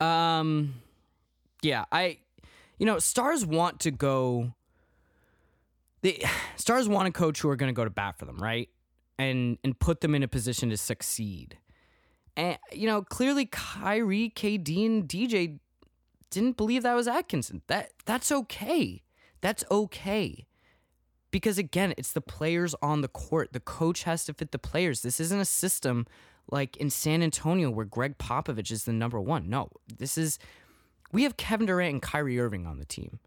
Um 0.00 0.74
yeah, 1.60 1.84
I 1.92 2.18
you 2.78 2.86
know, 2.86 2.98
stars 2.98 3.44
want 3.44 3.80
to 3.80 3.90
go 3.90 4.54
the 6.02 6.24
stars 6.56 6.88
want 6.88 7.08
a 7.08 7.12
coach 7.12 7.40
who 7.40 7.50
are 7.50 7.56
going 7.56 7.68
to 7.68 7.76
go 7.76 7.84
to 7.84 7.90
bat 7.90 8.18
for 8.18 8.24
them, 8.24 8.38
right? 8.38 8.68
And 9.18 9.58
and 9.62 9.78
put 9.78 10.00
them 10.00 10.14
in 10.14 10.22
a 10.22 10.28
position 10.28 10.70
to 10.70 10.76
succeed. 10.76 11.58
And 12.38 12.56
you 12.72 12.86
know, 12.86 13.02
clearly 13.02 13.46
Kyrie, 13.46 14.32
KD, 14.34 14.86
and 14.86 15.08
DJ 15.08 15.58
didn't 16.30 16.56
believe 16.56 16.84
that 16.84 16.94
was 16.94 17.08
Atkinson. 17.08 17.62
That 17.66 17.90
that's 18.06 18.30
okay. 18.30 19.02
That's 19.40 19.64
okay. 19.70 20.46
Because 21.32 21.58
again, 21.58 21.92
it's 21.98 22.12
the 22.12 22.20
players 22.20 22.74
on 22.80 23.02
the 23.02 23.08
court. 23.08 23.52
The 23.52 23.60
coach 23.60 24.04
has 24.04 24.24
to 24.26 24.34
fit 24.34 24.52
the 24.52 24.58
players. 24.58 25.02
This 25.02 25.20
isn't 25.20 25.38
a 25.38 25.44
system 25.44 26.06
like 26.50 26.76
in 26.78 26.90
San 26.90 27.22
Antonio 27.22 27.70
where 27.70 27.84
Gregg 27.84 28.16
Popovich 28.18 28.70
is 28.70 28.84
the 28.84 28.92
number 28.92 29.20
one. 29.20 29.50
No, 29.50 29.68
this 29.98 30.16
is 30.16 30.38
we 31.12 31.24
have 31.24 31.36
Kevin 31.36 31.66
Durant 31.66 31.92
and 31.92 32.02
Kyrie 32.02 32.38
Irving 32.38 32.66
on 32.66 32.78
the 32.78 32.84
team. 32.84 33.18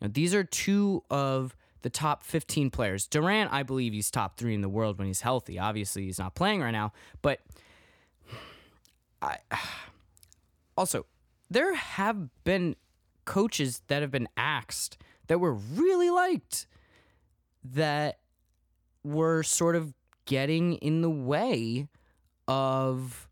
Now, 0.00 0.08
these 0.12 0.34
are 0.34 0.42
two 0.42 1.04
of 1.08 1.54
the 1.82 1.90
top 1.90 2.24
15 2.24 2.70
players. 2.70 3.06
Durant, 3.06 3.52
I 3.52 3.62
believe 3.62 3.92
he's 3.92 4.10
top 4.10 4.36
three 4.36 4.54
in 4.54 4.60
the 4.60 4.68
world 4.68 4.98
when 4.98 5.06
he's 5.06 5.20
healthy. 5.20 5.56
Obviously, 5.56 6.06
he's 6.06 6.18
not 6.18 6.34
playing 6.34 6.60
right 6.60 6.72
now, 6.72 6.92
but 7.22 7.40
I 9.22 9.38
also 10.76 11.06
there 11.50 11.74
have 11.74 12.28
been 12.44 12.76
coaches 13.24 13.82
that 13.88 14.02
have 14.02 14.10
been 14.10 14.28
axed 14.36 14.98
that 15.26 15.38
were 15.38 15.54
really 15.54 16.10
liked 16.10 16.66
that 17.64 18.18
were 19.02 19.42
sort 19.42 19.76
of 19.76 19.92
getting 20.24 20.74
in 20.74 21.02
the 21.02 21.10
way 21.10 21.88
of 22.48 23.28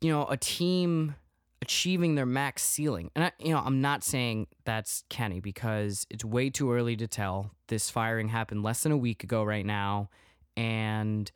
you 0.00 0.10
know 0.10 0.26
a 0.26 0.36
team 0.36 1.14
achieving 1.62 2.14
their 2.14 2.26
max 2.26 2.62
ceiling. 2.62 3.10
And 3.16 3.24
I, 3.24 3.32
you 3.40 3.50
know, 3.50 3.58
I'm 3.58 3.80
not 3.80 4.04
saying 4.04 4.46
that's 4.64 5.02
Kenny 5.08 5.40
because 5.40 6.06
it's 6.10 6.24
way 6.24 6.50
too 6.50 6.70
early 6.70 6.96
to 6.96 7.08
tell. 7.08 7.50
This 7.68 7.90
firing 7.90 8.28
happened 8.28 8.62
less 8.62 8.82
than 8.82 8.92
a 8.92 8.96
week 8.96 9.24
ago 9.24 9.42
right 9.42 9.66
now 9.66 10.08
and 10.56 11.30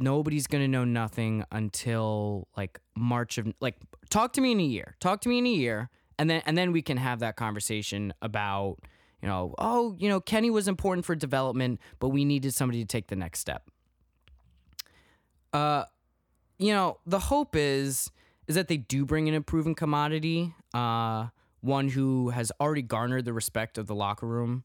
nobody's 0.00 0.46
to 0.62 0.68
know 0.68 0.84
nothing 0.84 1.44
until 1.50 2.48
like 2.56 2.80
March 2.96 3.38
of 3.38 3.52
like 3.60 3.76
talk 4.08 4.32
to 4.34 4.40
me 4.40 4.52
in 4.52 4.60
a 4.60 4.64
year. 4.64 4.96
Talk 5.00 5.20
to 5.22 5.28
me 5.28 5.38
in 5.38 5.46
a 5.46 5.50
year 5.50 5.90
and 6.18 6.28
then 6.28 6.42
and 6.44 6.56
then 6.56 6.72
we 6.72 6.82
can 6.82 6.98
have 6.98 7.20
that 7.20 7.36
conversation 7.36 8.12
about 8.20 8.76
you 9.22 9.28
know, 9.28 9.54
oh, 9.58 9.96
you 9.98 10.08
know, 10.08 10.18
Kenny 10.18 10.48
was 10.48 10.66
important 10.66 11.04
for 11.04 11.14
development, 11.14 11.78
but 11.98 12.08
we 12.08 12.24
needed 12.24 12.54
somebody 12.54 12.80
to 12.80 12.86
take 12.86 13.08
the 13.08 13.16
next 13.16 13.40
step. 13.40 13.70
Uh 15.52 15.84
you 16.58 16.72
know, 16.72 16.98
the 17.06 17.18
hope 17.18 17.56
is 17.56 18.10
is 18.46 18.54
that 18.54 18.68
they 18.68 18.76
do 18.76 19.06
bring 19.06 19.28
in 19.28 19.34
a 19.34 19.40
proven 19.40 19.74
commodity, 19.74 20.54
uh, 20.74 21.28
one 21.60 21.88
who 21.88 22.30
has 22.30 22.50
already 22.60 22.82
garnered 22.82 23.24
the 23.24 23.32
respect 23.32 23.78
of 23.78 23.86
the 23.86 23.94
locker 23.94 24.26
room, 24.26 24.64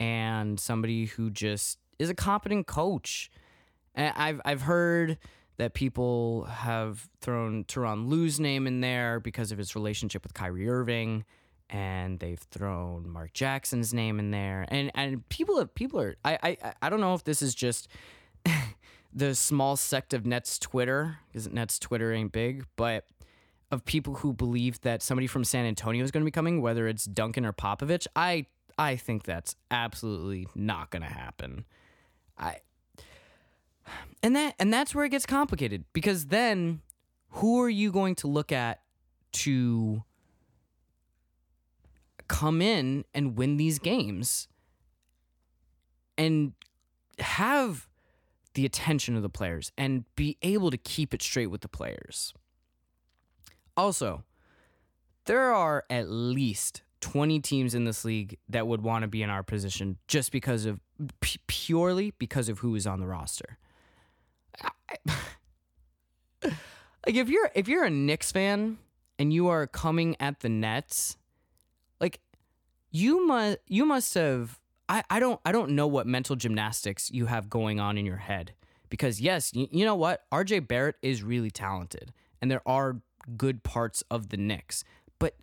and 0.00 0.58
somebody 0.58 1.04
who 1.04 1.30
just 1.30 1.78
is 1.98 2.10
a 2.10 2.14
competent 2.14 2.66
coach. 2.66 3.30
And 3.94 4.12
I've 4.16 4.40
I've 4.44 4.62
heard 4.62 5.18
that 5.56 5.74
people 5.74 6.44
have 6.44 7.08
thrown 7.20 7.64
Tyronn 7.64 8.08
Lue's 8.08 8.38
name 8.38 8.66
in 8.66 8.80
there 8.80 9.20
because 9.20 9.50
of 9.50 9.58
his 9.58 9.74
relationship 9.74 10.22
with 10.22 10.34
Kyrie 10.34 10.68
Irving, 10.68 11.24
and 11.68 12.20
they've 12.20 12.38
thrown 12.38 13.08
Mark 13.08 13.32
Jackson's 13.32 13.92
name 13.92 14.18
in 14.18 14.30
there, 14.30 14.66
and 14.68 14.90
and 14.94 15.28
people 15.28 15.58
have 15.58 15.74
people 15.74 16.00
are 16.00 16.16
I 16.24 16.38
I 16.42 16.72
I 16.82 16.88
don't 16.88 17.00
know 17.00 17.14
if 17.14 17.24
this 17.24 17.42
is 17.42 17.54
just. 17.54 17.88
the 19.12 19.34
small 19.34 19.74
sect 19.74 20.12
of 20.12 20.26
Nets 20.26 20.58
Twitter, 20.58 21.18
because 21.26 21.48
Nets 21.50 21.78
Twitter 21.78 22.12
ain't 22.12 22.30
big, 22.30 22.66
but 22.76 23.06
of 23.70 23.84
people 23.84 24.14
who 24.16 24.32
believe 24.32 24.80
that 24.82 25.02
somebody 25.02 25.26
from 25.26 25.44
San 25.44 25.66
Antonio 25.66 26.02
is 26.02 26.10
going 26.10 26.22
to 26.22 26.24
be 26.24 26.30
coming, 26.30 26.60
whether 26.62 26.86
it's 26.86 27.04
Duncan 27.04 27.44
or 27.44 27.52
Popovich, 27.52 28.06
I 28.16 28.46
I 28.78 28.96
think 28.96 29.24
that's 29.24 29.56
absolutely 29.70 30.46
not 30.54 30.90
going 30.90 31.02
to 31.02 31.08
happen. 31.08 31.64
I 32.38 32.58
and 34.22 34.34
that 34.36 34.54
and 34.58 34.72
that's 34.72 34.94
where 34.94 35.04
it 35.04 35.10
gets 35.10 35.26
complicated 35.26 35.84
because 35.92 36.26
then 36.26 36.80
who 37.30 37.60
are 37.62 37.68
you 37.68 37.92
going 37.92 38.14
to 38.16 38.26
look 38.26 38.52
at 38.52 38.80
to 39.32 40.02
come 42.28 42.60
in 42.60 43.04
and 43.14 43.36
win 43.36 43.56
these 43.56 43.78
games 43.78 44.48
and 46.16 46.52
have 47.18 47.88
the 48.54 48.66
attention 48.66 49.16
of 49.16 49.22
the 49.22 49.28
players 49.28 49.72
and 49.78 50.04
be 50.14 50.36
able 50.42 50.70
to 50.70 50.76
keep 50.76 51.14
it 51.14 51.22
straight 51.22 51.46
with 51.46 51.60
the 51.60 51.68
players. 51.68 52.34
Also, 53.76 54.24
there 55.24 55.54
are 55.54 55.84
at 55.88 56.10
least 56.10 56.82
20 57.00 57.40
teams 57.40 57.74
in 57.74 57.84
this 57.84 58.04
league 58.04 58.36
that 58.48 58.66
would 58.66 58.82
want 58.82 59.02
to 59.02 59.08
be 59.08 59.22
in 59.22 59.30
our 59.30 59.42
position 59.42 59.96
just 60.08 60.32
because 60.32 60.66
of 60.66 60.80
p- 61.20 61.38
purely 61.46 62.12
because 62.18 62.48
of 62.48 62.58
who 62.58 62.74
is 62.74 62.86
on 62.86 62.98
the 62.98 63.06
roster. 63.06 63.58
like 66.42 66.54
if 67.06 67.28
you're 67.28 67.50
if 67.54 67.68
you're 67.68 67.84
a 67.84 67.90
Knicks 67.90 68.32
fan 68.32 68.78
and 69.18 69.32
you 69.32 69.48
are 69.48 69.66
coming 69.66 70.16
at 70.20 70.40
the 70.40 70.48
Nets, 70.48 71.16
like 72.00 72.20
you 72.90 73.26
must 73.26 73.58
you 73.66 73.84
must 73.84 74.14
have 74.14 74.58
I, 74.88 75.02
I 75.10 75.20
don't 75.20 75.40
I 75.44 75.52
don't 75.52 75.70
know 75.70 75.86
what 75.86 76.06
mental 76.06 76.36
gymnastics 76.36 77.10
you 77.10 77.26
have 77.26 77.50
going 77.50 77.80
on 77.80 77.98
in 77.98 78.06
your 78.06 78.16
head 78.16 78.54
because 78.88 79.20
yes, 79.20 79.52
you, 79.54 79.68
you 79.70 79.84
know 79.84 79.94
what? 79.94 80.22
RJ 80.32 80.66
Barrett 80.68 80.96
is 81.02 81.22
really 81.22 81.50
talented 81.50 82.12
and 82.40 82.50
there 82.50 82.66
are 82.66 83.00
good 83.36 83.62
parts 83.62 84.02
of 84.10 84.30
the 84.30 84.36
Knicks. 84.36 84.84
But 85.18 85.36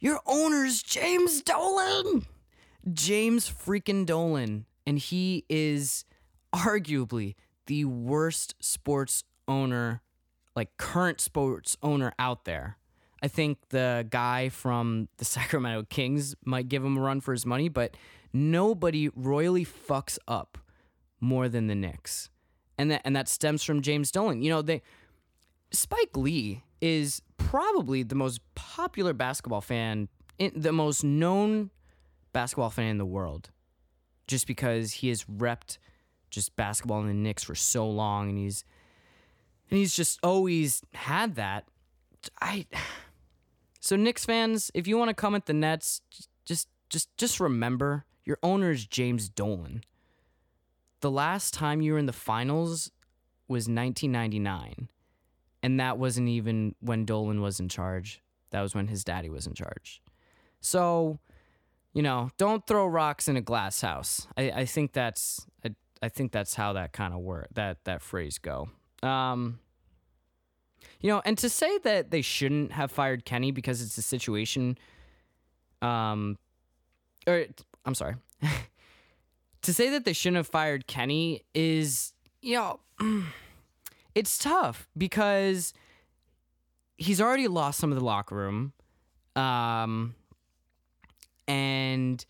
your 0.00 0.20
owner's 0.26 0.82
James 0.82 1.42
Dolan. 1.42 2.26
James 2.92 3.48
freaking 3.48 4.06
Dolan. 4.06 4.66
And 4.86 4.98
he 4.98 5.44
is 5.48 6.04
arguably 6.54 7.34
the 7.68 7.84
worst 7.84 8.54
sports 8.60 9.22
owner, 9.46 10.02
like 10.56 10.76
current 10.76 11.20
sports 11.20 11.76
owner 11.82 12.12
out 12.18 12.44
there. 12.44 12.78
I 13.22 13.28
think 13.28 13.58
the 13.68 14.06
guy 14.10 14.48
from 14.48 15.08
the 15.18 15.24
Sacramento 15.36 15.84
Kings 15.88 16.34
might 16.44 16.68
give 16.68 16.84
him 16.84 16.96
a 16.96 17.00
run 17.00 17.20
for 17.20 17.32
his 17.32 17.46
money, 17.46 17.68
but 17.68 17.96
nobody 18.32 19.10
royally 19.14 19.64
fucks 19.64 20.18
up 20.26 20.58
more 21.20 21.48
than 21.48 21.68
the 21.68 21.74
Knicks. 21.74 22.30
And 22.76 22.90
that 22.90 23.02
and 23.04 23.14
that 23.14 23.28
stems 23.28 23.62
from 23.62 23.82
James 23.82 24.10
Dolan. 24.10 24.42
You 24.42 24.50
know, 24.50 24.62
they 24.62 24.82
Spike 25.70 26.16
Lee 26.16 26.62
is 26.80 27.22
probably 27.36 28.02
the 28.02 28.14
most 28.14 28.40
popular 28.54 29.12
basketball 29.12 29.60
fan, 29.60 30.08
the 30.38 30.72
most 30.72 31.02
known 31.02 31.70
basketball 32.32 32.70
fan 32.70 32.86
in 32.86 32.98
the 32.98 33.04
world, 33.04 33.50
just 34.28 34.46
because 34.46 34.92
he 34.92 35.08
has 35.08 35.24
repped 35.24 35.78
just 36.30 36.56
basketball 36.56 37.00
in 37.00 37.08
the 37.08 37.14
Knicks 37.14 37.42
for 37.42 37.54
so 37.54 37.88
long, 37.88 38.28
and 38.28 38.38
he's 38.38 38.64
and 39.70 39.78
he's 39.78 39.94
just 39.94 40.18
always 40.22 40.82
had 40.94 41.34
that. 41.36 41.64
I 42.40 42.66
so 43.80 43.96
Knicks 43.96 44.24
fans, 44.24 44.70
if 44.74 44.86
you 44.86 44.98
want 44.98 45.08
to 45.08 45.14
come 45.14 45.34
at 45.34 45.46
the 45.46 45.54
Nets, 45.54 46.02
just 46.44 46.68
just 46.88 47.16
just 47.16 47.40
remember 47.40 48.04
your 48.24 48.38
owner 48.42 48.70
is 48.70 48.86
James 48.86 49.28
Dolan. 49.28 49.82
The 51.00 51.10
last 51.10 51.54
time 51.54 51.80
you 51.80 51.92
were 51.92 51.98
in 51.98 52.06
the 52.06 52.12
finals 52.12 52.90
was 53.46 53.68
1999 53.68 54.88
and 55.62 55.80
that 55.80 55.98
wasn't 55.98 56.28
even 56.28 56.74
when 56.80 57.04
Dolan 57.04 57.40
was 57.40 57.60
in 57.60 57.68
charge. 57.68 58.22
That 58.50 58.62
was 58.62 58.74
when 58.74 58.88
his 58.88 59.04
daddy 59.04 59.28
was 59.28 59.46
in 59.46 59.54
charge. 59.54 60.00
So, 60.60 61.18
you 61.92 62.02
know, 62.02 62.30
don't 62.38 62.66
throw 62.66 62.86
rocks 62.86 63.28
in 63.28 63.36
a 63.36 63.40
glass 63.40 63.80
house. 63.80 64.26
I, 64.36 64.50
I 64.50 64.64
think 64.64 64.92
that's 64.92 65.46
I, 66.02 66.08
think 66.08 66.32
that's 66.32 66.54
how 66.54 66.72
that 66.74 66.92
kind 66.92 67.14
of 67.14 67.20
word 67.20 67.48
that 67.54 67.84
that 67.84 68.02
phrase 68.02 68.38
go. 68.38 68.68
Um, 69.02 69.60
you 71.00 71.08
know, 71.08 71.22
and 71.24 71.38
to 71.38 71.48
say 71.48 71.78
that 71.78 72.10
they 72.10 72.22
shouldn't 72.22 72.72
have 72.72 72.90
fired 72.90 73.24
Kenny 73.24 73.50
because 73.50 73.82
it's 73.82 73.96
a 73.98 74.02
situation, 74.02 74.78
um, 75.82 76.38
or 77.26 77.44
I'm 77.84 77.94
sorry, 77.94 78.16
to 79.62 79.74
say 79.74 79.90
that 79.90 80.04
they 80.04 80.12
shouldn't 80.12 80.36
have 80.36 80.48
fired 80.48 80.86
Kenny 80.86 81.42
is, 81.54 82.12
you 82.42 82.54
know, 82.54 82.80
it's 84.14 84.38
tough 84.38 84.88
because 84.96 85.72
he's 86.96 87.20
already 87.20 87.48
lost 87.48 87.78
some 87.78 87.92
of 87.92 87.98
the 87.98 88.04
locker 88.04 88.34
room. 88.34 88.72
Um, 89.36 90.14
and 91.46 92.24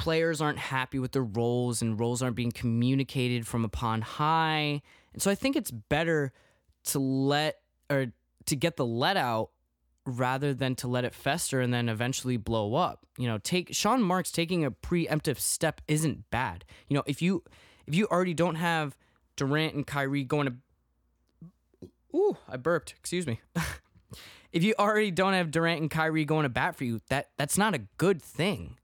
players 0.00 0.40
aren't 0.40 0.58
happy 0.58 0.98
with 0.98 1.12
their 1.12 1.22
roles 1.22 1.82
and 1.82 2.00
roles 2.00 2.22
aren't 2.22 2.34
being 2.34 2.50
communicated 2.50 3.46
from 3.46 3.66
upon 3.66 4.00
high. 4.00 4.80
And 5.12 5.20
so 5.20 5.30
I 5.30 5.34
think 5.34 5.56
it's 5.56 5.70
better 5.70 6.32
to 6.84 6.98
let 6.98 7.58
or 7.90 8.06
to 8.46 8.56
get 8.56 8.78
the 8.78 8.86
let 8.86 9.18
out 9.18 9.50
rather 10.06 10.54
than 10.54 10.74
to 10.76 10.88
let 10.88 11.04
it 11.04 11.14
fester 11.14 11.60
and 11.60 11.74
then 11.74 11.90
eventually 11.90 12.38
blow 12.38 12.76
up. 12.76 13.04
You 13.18 13.28
know, 13.28 13.36
take 13.36 13.74
Sean 13.74 14.02
Marks 14.02 14.32
taking 14.32 14.64
a 14.64 14.70
preemptive 14.70 15.38
step 15.38 15.82
isn't 15.86 16.30
bad. 16.30 16.64
You 16.88 16.96
know, 16.96 17.02
if 17.04 17.20
you 17.20 17.44
if 17.86 17.94
you 17.94 18.06
already 18.06 18.32
don't 18.32 18.54
have 18.54 18.96
Durant 19.36 19.74
and 19.74 19.86
Kyrie 19.86 20.24
going 20.24 20.46
to 20.46 20.54
Ooh, 22.16 22.38
I 22.48 22.56
burped. 22.56 22.94
Excuse 22.98 23.26
me. 23.26 23.38
if 24.52 24.64
you 24.64 24.74
already 24.78 25.10
don't 25.10 25.34
have 25.34 25.50
Durant 25.50 25.82
and 25.82 25.90
Kyrie 25.90 26.24
going 26.24 26.44
to 26.44 26.48
bat 26.48 26.74
for 26.74 26.84
you, 26.84 27.02
that 27.10 27.28
that's 27.36 27.58
not 27.58 27.74
a 27.74 27.82
good 27.98 28.22
thing. 28.22 28.78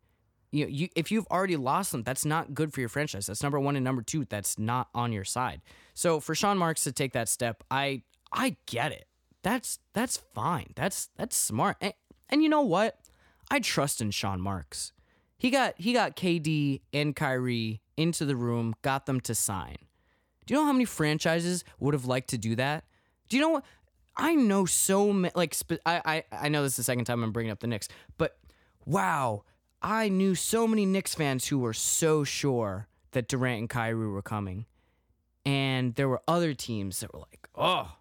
You, 0.50 0.66
you 0.66 0.88
if 0.96 1.10
you've 1.10 1.26
already 1.28 1.56
lost 1.56 1.92
them, 1.92 2.02
that's 2.02 2.24
not 2.24 2.54
good 2.54 2.72
for 2.72 2.80
your 2.80 2.88
franchise. 2.88 3.26
That's 3.26 3.42
number 3.42 3.60
one 3.60 3.76
and 3.76 3.84
number 3.84 4.02
two. 4.02 4.24
That's 4.24 4.58
not 4.58 4.88
on 4.94 5.12
your 5.12 5.24
side. 5.24 5.60
So 5.94 6.20
for 6.20 6.34
Sean 6.34 6.58
Marks 6.58 6.84
to 6.84 6.92
take 6.92 7.12
that 7.12 7.28
step, 7.28 7.64
I 7.70 8.02
I 8.32 8.56
get 8.66 8.92
it. 8.92 9.06
That's 9.42 9.78
that's 9.92 10.18
fine. 10.34 10.72
That's 10.74 11.08
that's 11.16 11.36
smart. 11.36 11.76
And, 11.80 11.94
and 12.28 12.42
you 12.42 12.48
know 12.48 12.62
what? 12.62 12.98
I 13.50 13.60
trust 13.60 14.00
in 14.00 14.10
Sean 14.10 14.40
Marks. 14.40 14.92
He 15.38 15.50
got 15.50 15.74
he 15.76 15.92
got 15.92 16.16
KD 16.16 16.80
and 16.92 17.14
Kyrie 17.14 17.82
into 17.96 18.24
the 18.24 18.36
room, 18.36 18.74
got 18.82 19.06
them 19.06 19.20
to 19.22 19.34
sign. 19.34 19.76
Do 20.46 20.54
you 20.54 20.60
know 20.60 20.66
how 20.66 20.72
many 20.72 20.84
franchises 20.84 21.64
would 21.80 21.94
have 21.94 22.06
liked 22.06 22.30
to 22.30 22.38
do 22.38 22.54
that? 22.56 22.84
Do 23.28 23.36
you 23.36 23.42
know 23.42 23.50
what? 23.50 23.64
I 24.16 24.34
know 24.34 24.64
so 24.64 25.12
many. 25.12 25.32
Like 25.34 25.56
I, 25.84 26.00
I 26.04 26.24
I 26.46 26.48
know 26.48 26.62
this 26.62 26.72
is 26.72 26.76
the 26.78 26.82
second 26.84 27.04
time 27.04 27.22
I'm 27.22 27.32
bringing 27.32 27.52
up 27.52 27.60
the 27.60 27.66
Knicks, 27.66 27.88
but 28.16 28.38
wow, 28.86 29.44
I 29.86 30.08
knew 30.08 30.34
so 30.34 30.66
many 30.66 30.84
Knicks 30.84 31.14
fans 31.14 31.46
who 31.46 31.60
were 31.60 31.72
so 31.72 32.24
sure 32.24 32.88
that 33.12 33.28
Durant 33.28 33.60
and 33.60 33.70
Kyrie 33.70 34.08
were 34.08 34.20
coming, 34.20 34.66
and 35.44 35.94
there 35.94 36.08
were 36.08 36.22
other 36.26 36.54
teams 36.54 36.98
that 36.98 37.14
were 37.14 37.20
like, 37.20 37.48
"Oh, 37.54 37.92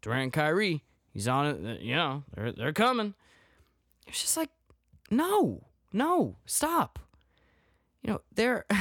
Durant 0.00 0.22
and 0.22 0.32
Kyrie, 0.32 0.82
he's 1.12 1.28
on 1.28 1.66
it. 1.66 1.82
You 1.82 1.94
know, 1.94 2.24
they're 2.34 2.52
they're 2.52 2.72
coming." 2.72 3.12
It's 4.06 4.22
just 4.22 4.38
like, 4.38 4.48
no, 5.10 5.66
no, 5.92 6.36
stop. 6.46 6.98
You 8.00 8.12
know, 8.12 8.22
they're. 8.32 8.64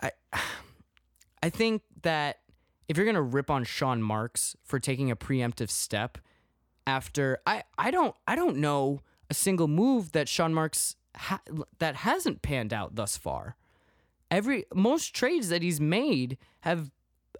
I, 0.00 0.12
I 1.42 1.50
think 1.50 1.82
that 2.02 2.38
if 2.86 2.96
you're 2.96 3.06
gonna 3.06 3.20
rip 3.22 3.50
on 3.50 3.64
Sean 3.64 4.02
Marks 4.02 4.54
for 4.62 4.78
taking 4.78 5.10
a 5.10 5.16
preemptive 5.16 5.70
step 5.70 6.18
after 6.86 7.38
I 7.44 7.64
I 7.76 7.90
don't 7.90 8.14
I 8.28 8.36
don't 8.36 8.58
know 8.58 9.00
a 9.30 9.34
single 9.34 9.68
move 9.68 10.12
that 10.12 10.28
Sean 10.28 10.54
Marks 10.54 10.96
ha- 11.16 11.40
that 11.78 11.96
hasn't 11.96 12.42
panned 12.42 12.72
out 12.72 12.94
thus 12.94 13.16
far. 13.16 13.56
Every 14.30 14.64
most 14.74 15.14
trades 15.14 15.48
that 15.48 15.62
he's 15.62 15.80
made 15.80 16.38
have 16.60 16.90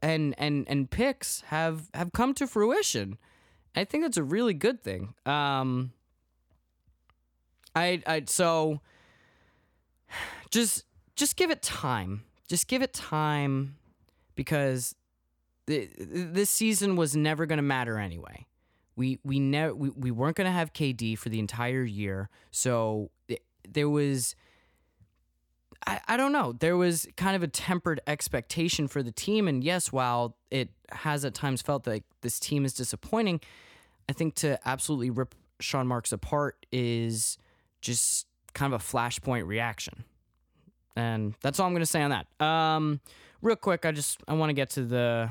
and 0.02 0.34
and 0.38 0.66
and 0.68 0.90
picks 0.90 1.40
have 1.48 1.88
have 1.94 2.12
come 2.12 2.34
to 2.34 2.46
fruition. 2.46 3.18
I 3.74 3.84
think 3.84 4.04
that's 4.04 4.16
a 4.16 4.22
really 4.22 4.54
good 4.54 4.82
thing. 4.82 5.14
Um 5.24 5.92
I 7.74 8.02
I 8.06 8.22
so 8.26 8.80
just 10.50 10.84
just 11.16 11.36
give 11.36 11.50
it 11.50 11.62
time. 11.62 12.24
Just 12.48 12.68
give 12.68 12.82
it 12.82 12.92
time 12.92 13.76
because 14.36 14.94
th- 15.66 15.90
this 15.98 16.50
season 16.50 16.94
was 16.96 17.16
never 17.16 17.46
going 17.46 17.56
to 17.56 17.62
matter 17.62 17.98
anyway. 17.98 18.46
We 18.96 19.18
we 19.22 19.38
never 19.38 19.74
we, 19.74 19.90
we 19.90 20.10
weren't 20.10 20.36
going 20.36 20.46
to 20.46 20.52
have 20.52 20.72
KD 20.72 21.18
for 21.18 21.28
the 21.28 21.38
entire 21.38 21.84
year, 21.84 22.30
so 22.50 23.10
it, 23.28 23.42
there 23.68 23.88
was. 23.88 24.34
I, 25.86 26.00
I 26.08 26.16
don't 26.16 26.32
know. 26.32 26.52
There 26.52 26.76
was 26.76 27.06
kind 27.16 27.36
of 27.36 27.42
a 27.42 27.48
tempered 27.48 28.00
expectation 28.06 28.88
for 28.88 29.02
the 29.02 29.12
team, 29.12 29.46
and 29.46 29.62
yes, 29.62 29.92
while 29.92 30.36
it 30.50 30.70
has 30.90 31.24
at 31.24 31.34
times 31.34 31.60
felt 31.60 31.86
like 31.86 32.04
this 32.22 32.40
team 32.40 32.64
is 32.64 32.72
disappointing, 32.72 33.40
I 34.08 34.12
think 34.12 34.34
to 34.36 34.58
absolutely 34.66 35.10
rip 35.10 35.34
Sean 35.60 35.86
Marks 35.86 36.12
apart 36.12 36.64
is 36.72 37.38
just 37.80 38.26
kind 38.54 38.72
of 38.72 38.80
a 38.80 38.82
flashpoint 38.82 39.46
reaction. 39.46 40.04
And 40.96 41.34
that's 41.42 41.60
all 41.60 41.66
I'm 41.66 41.72
going 41.72 41.82
to 41.82 41.86
say 41.86 42.02
on 42.02 42.10
that. 42.10 42.44
Um, 42.44 43.00
real 43.42 43.56
quick, 43.56 43.84
I 43.84 43.92
just 43.92 44.18
I 44.26 44.34
want 44.34 44.50
to 44.50 44.54
get 44.54 44.70
to 44.70 44.82
the 44.82 45.30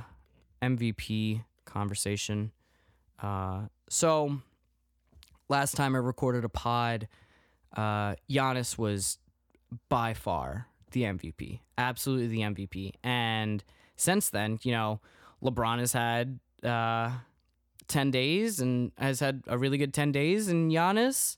MVP 0.62 1.43
conversation. 1.65 2.51
Uh, 3.21 3.63
so 3.89 4.39
last 5.49 5.75
time 5.75 5.95
I 5.95 5.99
recorded 5.99 6.43
a 6.43 6.49
pod, 6.49 7.08
uh, 7.75 8.15
Giannis 8.30 8.78
was 8.78 9.17
by 9.89 10.13
far 10.13 10.67
the 10.91 11.04
MVP, 11.04 11.60
absolutely 11.78 12.28
the 12.28 12.41
MVP. 12.41 12.91
And 13.04 13.63
since 13.95 14.30
then, 14.30 14.60
you 14.63 14.71
know, 14.71 15.01
LeBron 15.43 15.80
has 15.80 15.93
had 15.93 16.39
uh, 16.63 17.12
ten 17.88 18.12
days 18.12 18.60
and 18.60 18.91
has 18.97 19.19
had 19.19 19.43
a 19.47 19.58
really 19.58 19.78
good 19.78 19.93
ten 19.93 20.12
days, 20.12 20.47
and 20.47 20.71
Giannis 20.71 21.38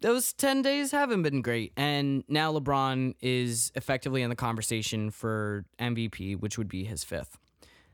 those 0.00 0.32
10 0.32 0.62
days 0.62 0.92
haven't 0.92 1.22
been 1.22 1.42
great. 1.42 1.72
And 1.76 2.24
now 2.28 2.52
LeBron 2.52 3.14
is 3.20 3.72
effectively 3.74 4.22
in 4.22 4.30
the 4.30 4.36
conversation 4.36 5.10
for 5.10 5.64
MVP, 5.78 6.38
which 6.38 6.56
would 6.56 6.68
be 6.68 6.84
his 6.84 7.04
fifth. 7.04 7.38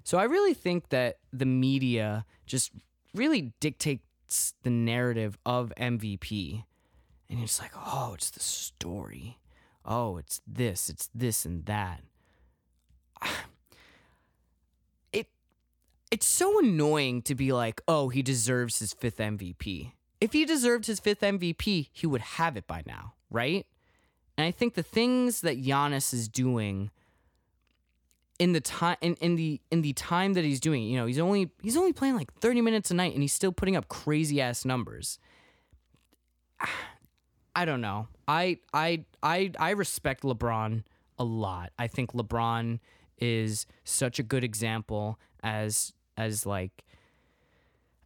So 0.05 0.19
I 0.19 0.25
really 0.25 0.55
think 0.55 0.90
that 0.90 1.19
the 1.33 1.47
media 1.47 2.25
just 2.47 2.73
really 3.14 3.53
dictates 3.61 4.55
the 4.62 4.71
narrative 4.71 5.38
of 5.45 5.73
MVP. 5.77 6.64
And 7.29 7.43
it's 7.43 7.61
like, 7.61 7.73
oh, 7.75 8.12
it's 8.14 8.31
the 8.31 8.40
story. 8.40 9.38
Oh, 9.85 10.19
it's 10.19 10.40
this, 10.47 10.88
it's 10.88 11.09
this 11.14 11.45
and 11.45 11.64
that. 11.67 12.01
It 15.12 15.29
it's 16.11 16.27
so 16.27 16.59
annoying 16.59 17.23
to 17.23 17.35
be 17.35 17.53
like, 17.53 17.81
oh, 17.87 18.09
he 18.09 18.21
deserves 18.21 18.81
his 18.81 18.93
fifth 18.93 19.19
MVP 19.19 19.93
if 20.25 20.33
he 20.33 20.47
deserved 20.47 20.87
his 20.87 21.01
fifth 21.01 21.21
MVP, 21.21 21.90
he 21.93 22.07
would 22.07 22.23
have 22.23 22.57
it 22.57 22.67
by 22.67 22.83
now, 22.87 23.12
right? 23.31 23.67
And 24.38 24.47
I 24.47 24.51
think 24.51 24.73
the 24.73 24.83
things 24.83 25.43
that 25.43 25.62
Giannis 25.62 26.14
is 26.14 26.29
doing 26.29 26.90
in 28.38 28.53
the 28.53 28.61
time 28.61 28.97
in, 29.01 29.14
in 29.14 29.37
the 29.37 29.61
in 29.70 29.83
the 29.83 29.92
time 29.92 30.35
that 30.35 30.44
he's 30.44 30.61
doing, 30.61 30.83
you 30.83 30.97
know, 30.97 31.07
he's 31.07 31.18
only 31.18 31.51
he's 31.62 31.77
only 31.77 31.92
playing 31.92 32.16
like 32.16 32.33
30 32.40 32.61
minutes 32.61 32.90
a 32.90 32.94
night 32.94 33.12
and 33.12 33.23
he's 33.23 33.33
still 33.33 33.53
putting 33.53 33.77
up 33.77 33.88
crazy 33.88 34.40
ass 34.40 34.64
numbers. 34.64 35.18
I 37.57 37.64
don't 37.64 37.81
know. 37.81 38.09
I 38.27 38.59
I 38.73 39.05
I 39.23 39.53
I 39.59 39.70
respect 39.70 40.25
LeBron 40.25 40.83
a 41.18 41.25
lot. 41.25 41.70
I 41.79 41.87
think 41.87 42.12
LeBron 42.12 42.81
is 43.18 43.66
such 43.85 44.18
a 44.18 44.25
good 44.25 44.42
example 44.42 45.20
as 45.42 45.92
as 46.16 46.44
like 46.44 46.85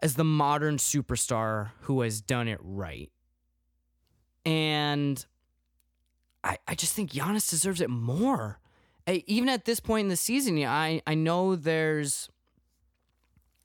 as 0.03 0.15
the 0.15 0.25
modern 0.25 0.77
superstar 0.77 1.71
who 1.83 2.03
has 2.03 2.21
done 2.21 2.49
it 2.49 2.59
right. 2.63 3.11
And 4.45 5.25
I, 6.45 6.59
I 6.67 6.75
just 6.75 6.95
think 6.95 7.11
Giannis 7.11 7.51
deserves 7.51 7.81
it 7.81 7.91
more. 7.91 8.61
Even 9.09 9.49
at 9.49 9.65
this 9.65 9.81
point 9.81 10.07
in 10.07 10.09
the 10.09 10.17
season, 10.17 10.63
I, 10.65 11.03
I 11.07 11.15
know 11.15 11.57
there's 11.57 12.29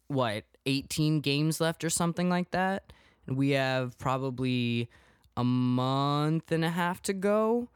what, 0.07 0.45
18 0.65 1.19
games 1.19 1.59
left 1.59 1.83
or 1.83 1.89
something 1.89 2.29
like 2.29 2.51
that. 2.51 2.93
And 3.27 3.37
we 3.37 3.51
have 3.51 3.97
probably 3.97 4.89
a 5.35 5.43
month 5.43 6.51
and 6.51 6.63
a 6.63 6.69
half 6.69 7.01
to 7.03 7.13
go. 7.13 7.69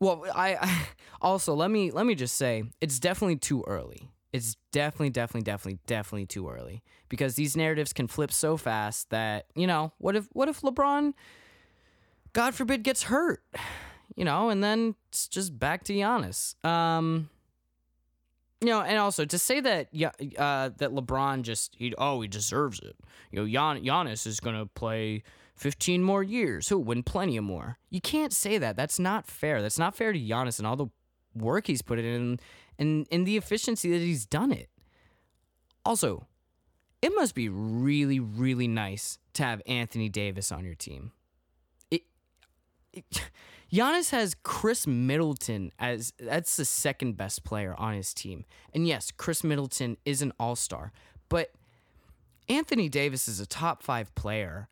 Well, 0.00 0.24
I, 0.34 0.56
I 0.60 0.86
also 1.22 1.54
let 1.54 1.70
me 1.70 1.90
let 1.90 2.06
me 2.06 2.14
just 2.14 2.36
say 2.36 2.64
it's 2.80 2.98
definitely 2.98 3.36
too 3.36 3.64
early 3.66 4.10
it's 4.32 4.56
definitely, 4.72 5.10
definitely, 5.10 5.42
definitely, 5.42 5.78
definitely 5.86 6.26
too 6.26 6.48
early 6.48 6.82
because 7.08 7.34
these 7.34 7.56
narratives 7.56 7.92
can 7.92 8.06
flip 8.08 8.32
so 8.32 8.56
fast 8.56 9.10
that 9.10 9.46
you 9.54 9.66
know 9.66 9.92
what 9.98 10.16
if 10.16 10.26
what 10.32 10.48
if 10.48 10.60
LeBron, 10.60 11.14
God 12.32 12.54
forbid, 12.54 12.82
gets 12.82 13.04
hurt, 13.04 13.42
you 14.18 14.24
know, 14.24 14.48
and 14.48 14.64
then 14.64 14.96
it's 15.10 15.28
just 15.28 15.56
back 15.56 15.84
to 15.84 15.92
Giannis. 15.94 16.56
Um, 16.66 17.30
you 18.60 18.66
know, 18.66 18.80
and 18.80 18.98
also 18.98 19.24
to 19.24 19.38
say 19.38 19.60
that 19.60 19.86
uh, 19.94 20.70
that 20.76 20.90
LeBron 20.90 21.42
just 21.42 21.76
he 21.78 21.94
oh 21.96 22.20
he 22.20 22.26
deserves 22.26 22.80
it. 22.80 22.96
You 23.30 23.38
know, 23.38 23.46
Gian, 23.46 23.84
Giannis 23.84 24.26
is 24.26 24.40
gonna 24.40 24.66
play 24.66 25.22
15 25.54 26.02
more 26.02 26.24
years. 26.24 26.68
He'll 26.68 26.82
win 26.82 27.04
plenty 27.04 27.36
of 27.36 27.44
more. 27.44 27.78
You 27.90 28.00
can't 28.00 28.32
say 28.32 28.58
that. 28.58 28.74
That's 28.74 28.98
not 28.98 29.24
fair. 29.24 29.62
That's 29.62 29.78
not 29.78 29.94
fair 29.94 30.12
to 30.12 30.18
Giannis 30.18 30.58
and 30.58 30.66
all 30.66 30.74
the 30.74 30.88
work 31.32 31.68
he's 31.68 31.82
put 31.82 32.00
in 32.00 32.40
and 32.76 33.06
in 33.12 33.22
the 33.22 33.36
efficiency 33.36 33.92
that 33.92 34.00
he's 34.00 34.26
done 34.26 34.50
it. 34.50 34.68
Also, 35.84 36.26
it 37.00 37.12
must 37.14 37.36
be 37.36 37.48
really, 37.48 38.18
really 38.18 38.66
nice 38.66 39.20
to 39.34 39.44
have 39.44 39.62
Anthony 39.64 40.08
Davis 40.08 40.50
on 40.50 40.64
your 40.64 40.74
team. 40.74 41.12
Giannis 43.72 44.10
has 44.10 44.34
Khris 44.42 44.86
Middleton 44.86 45.72
as 45.78 46.12
that's 46.18 46.56
the 46.56 46.64
second 46.64 47.16
best 47.16 47.44
player 47.44 47.74
on 47.78 47.94
his 47.94 48.14
team. 48.14 48.44
And 48.72 48.86
yes, 48.86 49.10
Khris 49.10 49.44
Middleton 49.44 49.98
is 50.04 50.22
an 50.22 50.32
all-star, 50.40 50.92
but 51.28 51.52
Anthony 52.48 52.88
Davis 52.88 53.28
is 53.28 53.40
a 53.40 53.46
top 53.46 53.82
5 53.82 54.14
player. 54.14 54.68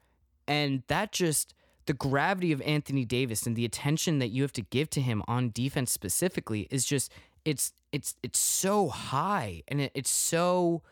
And 0.48 0.82
that 0.86 1.12
just 1.12 1.54
the 1.86 1.92
gravity 1.92 2.52
of 2.52 2.62
Anthony 2.62 3.04
Davis 3.04 3.46
and 3.46 3.54
the 3.54 3.64
attention 3.64 4.18
that 4.18 4.28
you 4.28 4.42
have 4.42 4.52
to 4.52 4.62
give 4.62 4.90
to 4.90 5.00
him 5.00 5.22
on 5.28 5.50
defense 5.50 5.92
specifically 5.92 6.66
is 6.70 6.84
just 6.84 7.12
it's 7.44 7.72
it's 7.92 8.16
it's 8.22 8.38
so 8.38 8.88
high. 8.88 9.62
And 9.68 9.80
it, 9.82 9.92
it's 9.94 10.10
so 10.10 10.82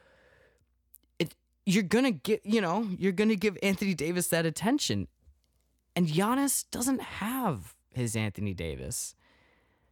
it 1.18 1.34
you're 1.66 1.82
gonna 1.82 2.12
get 2.12 2.44
you 2.44 2.60
know 2.60 2.88
you're 2.98 3.12
gonna 3.12 3.34
give 3.34 3.56
Anthony 3.62 3.94
Davis 3.94 4.28
that 4.28 4.46
attention 4.46 5.08
and 5.96 6.06
Giannis 6.06 6.64
doesn't 6.70 7.00
have 7.00 7.74
his 7.90 8.16
Anthony 8.16 8.54
Davis 8.54 9.14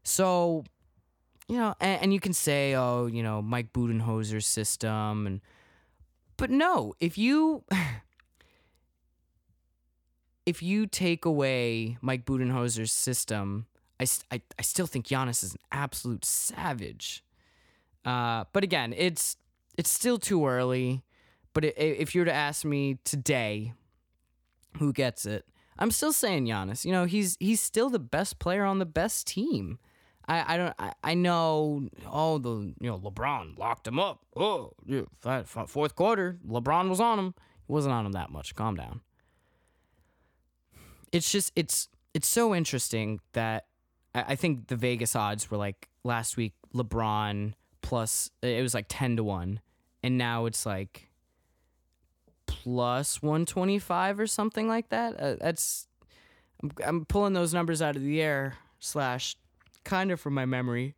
so 0.03 0.65
you 1.49 1.57
know 1.57 1.75
and, 1.81 2.03
and 2.03 2.15
you 2.15 2.21
can 2.21 2.33
say 2.33 2.75
oh 2.75 3.07
you 3.07 3.23
know 3.23 3.43
Mike 3.43 3.73
Budenholzer's 3.73 4.47
system 4.47 5.27
and 5.27 5.41
but 6.37 6.51
no 6.51 6.95
if 7.01 7.17
you 7.17 7.65
if 10.47 10.62
you 10.62 10.87
take 10.87 11.25
away 11.25 11.97
Mike 12.01 12.25
Budenholzer's 12.25 12.93
system, 12.93 13.67
I, 14.01 14.07
I, 14.31 14.43
I 14.59 14.62
still 14.62 14.87
think 14.87 15.07
Giannis 15.07 15.43
is 15.43 15.53
an 15.53 15.61
absolute 15.71 16.25
savage. 16.25 17.25
Uh, 18.05 18.45
but 18.53 18.65
again, 18.65 18.93
it's 18.97 19.37
it's 19.79 19.91
still 19.91 20.19
too 20.19 20.47
early. 20.47 21.03
But 21.55 21.65
it, 21.65 21.77
if 21.77 22.15
you 22.15 22.23
were 22.23 22.27
to 22.27 22.33
ask 22.33 22.65
me 22.65 22.99
today, 23.05 23.75
who 24.79 24.93
gets 24.93 25.27
it? 25.27 25.47
I'm 25.79 25.91
still 25.91 26.13
saying 26.13 26.47
Giannis. 26.47 26.85
You 26.85 26.93
know, 26.93 27.05
he's 27.05 27.37
he's 27.41 27.61
still 27.61 27.91
the 27.91 27.99
best 27.99 28.39
player 28.39 28.65
on 28.65 28.79
the 28.79 28.87
best 28.87 29.27
team. 29.27 29.79
I, 30.29 30.55
I 30.55 30.57
don't 30.57 30.75
I, 30.79 30.93
I 31.03 31.15
know 31.15 31.89
oh 32.11 32.39
the 32.39 32.75
you 32.81 32.91
know 32.91 32.99
LeBron 32.99 33.59
locked 33.59 33.87
him 33.87 33.99
up. 33.99 34.21
Oh, 34.37 34.73
fourth 35.67 35.97
quarter, 35.97 36.39
LeBron 36.47 36.89
was 36.89 37.01
on 37.01 37.19
him. 37.19 37.35
He 37.67 37.73
wasn't 37.73 37.95
on 37.95 38.07
him 38.07 38.13
that 38.13 38.31
much. 38.31 38.55
Calm 38.55 38.77
down 38.77 39.01
it's 41.13 41.31
just 41.31 41.53
it's 41.55 41.89
it's 42.15 42.27
so 42.27 42.55
interesting 42.55 43.21
that 43.35 43.67
I 44.15 44.35
think 44.35 44.69
the 44.69 44.77
Vegas 44.77 45.15
odds 45.15 45.51
were 45.51 45.57
like 45.57 45.89
last 46.05 46.37
week 46.37 46.55
LeBron 46.75 47.53
plus 47.83 48.31
it 48.43 48.63
was 48.63 48.75
like 48.75 48.87
10 48.89 49.17
to 49.17 49.25
1 49.25 49.61
and 50.03 50.19
now 50.19 50.47
it's 50.47 50.67
like 50.67 51.11
plus 52.62 53.22
125 53.22 54.20
or 54.20 54.27
something 54.27 54.68
like 54.68 54.88
that 54.90 55.18
uh, 55.18 55.37
that's 55.40 55.88
I'm, 56.62 56.70
I'm 56.87 57.05
pulling 57.05 57.33
those 57.33 57.53
numbers 57.53 57.83
out 57.83 57.96
of 57.96 58.03
the 58.03 58.20
air 58.22 58.55
slash 58.79 59.37
kind 59.85 60.11
of 60.11 60.20
from 60.20 60.35
my 60.35 60.46
memory 60.46 60.94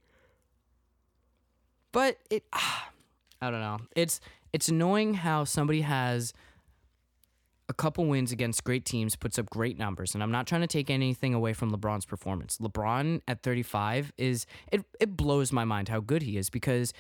but 1.92 2.18
it 2.30 2.44
ah, 2.52 2.90
I 3.40 3.50
don't 3.50 3.60
know 3.60 3.78
it's 3.96 4.20
it's 4.52 4.68
annoying 4.68 5.14
how 5.14 5.44
somebody 5.44 5.80
has 5.80 6.32
a 7.68 7.72
couple 7.72 8.04
wins 8.04 8.30
against 8.30 8.62
great 8.62 8.84
teams, 8.84 9.16
puts 9.16 9.38
up 9.38 9.48
great 9.48 9.78
numbers. 9.78 10.12
And 10.12 10.22
I'm 10.22 10.30
not 10.30 10.46
trying 10.46 10.60
to 10.60 10.66
take 10.66 10.90
anything 10.90 11.32
away 11.32 11.54
from 11.54 11.72
LeBron's 11.72 12.04
performance. 12.04 12.58
LeBron 12.58 13.22
at 13.26 13.42
35 13.42 14.12
is 14.18 14.44
it 14.70 14.84
it 15.00 15.16
blows 15.16 15.50
my 15.50 15.64
mind 15.64 15.88
how 15.88 16.00
good 16.00 16.22
he 16.22 16.36
is 16.36 16.50
because 16.50 16.92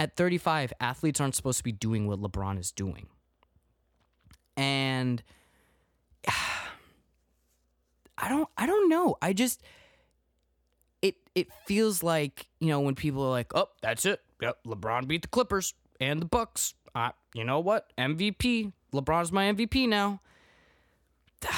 at 0.00 0.16
35, 0.16 0.72
athletes 0.80 1.20
aren't 1.20 1.34
supposed 1.34 1.58
to 1.58 1.64
be 1.64 1.72
doing 1.72 2.06
what 2.06 2.20
LeBron 2.22 2.58
is 2.58 2.72
doing. 2.72 3.08
And 4.56 5.22
I 8.18 8.28
don't 8.28 8.48
I 8.56 8.66
don't 8.66 8.88
know. 8.88 9.16
I 9.22 9.32
just 9.32 9.62
it 11.02 11.16
it 11.34 11.48
feels 11.66 12.02
like, 12.02 12.46
you 12.60 12.68
know, 12.68 12.80
when 12.80 12.94
people 12.94 13.22
are 13.24 13.30
like, 13.30 13.54
"Oh, 13.54 13.68
that's 13.80 14.04
it. 14.04 14.20
Yep, 14.42 14.58
LeBron 14.66 15.06
beat 15.06 15.22
the 15.22 15.28
Clippers 15.28 15.74
and 16.00 16.20
the 16.20 16.26
Bucks. 16.26 16.74
Uh, 16.94 17.10
you 17.34 17.44
know 17.44 17.60
what? 17.60 17.92
MVP. 17.98 18.72
LeBron's 18.92 19.30
my 19.30 19.52
MVP 19.52 19.88
now. 19.88 20.20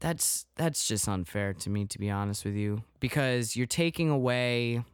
That's 0.00 0.44
that's 0.56 0.86
just 0.86 1.08
unfair 1.08 1.54
to 1.54 1.70
me 1.70 1.86
to 1.86 1.98
be 1.98 2.10
honest 2.10 2.44
with 2.44 2.54
you 2.54 2.82
because 3.00 3.56
you're 3.56 3.66
taking 3.66 4.10
away 4.10 4.84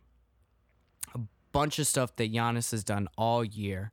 a 1.16 1.18
bunch 1.50 1.80
of 1.80 1.88
stuff 1.88 2.14
that 2.14 2.32
Giannis 2.32 2.70
has 2.70 2.84
done 2.84 3.08
all 3.18 3.42
year. 3.42 3.90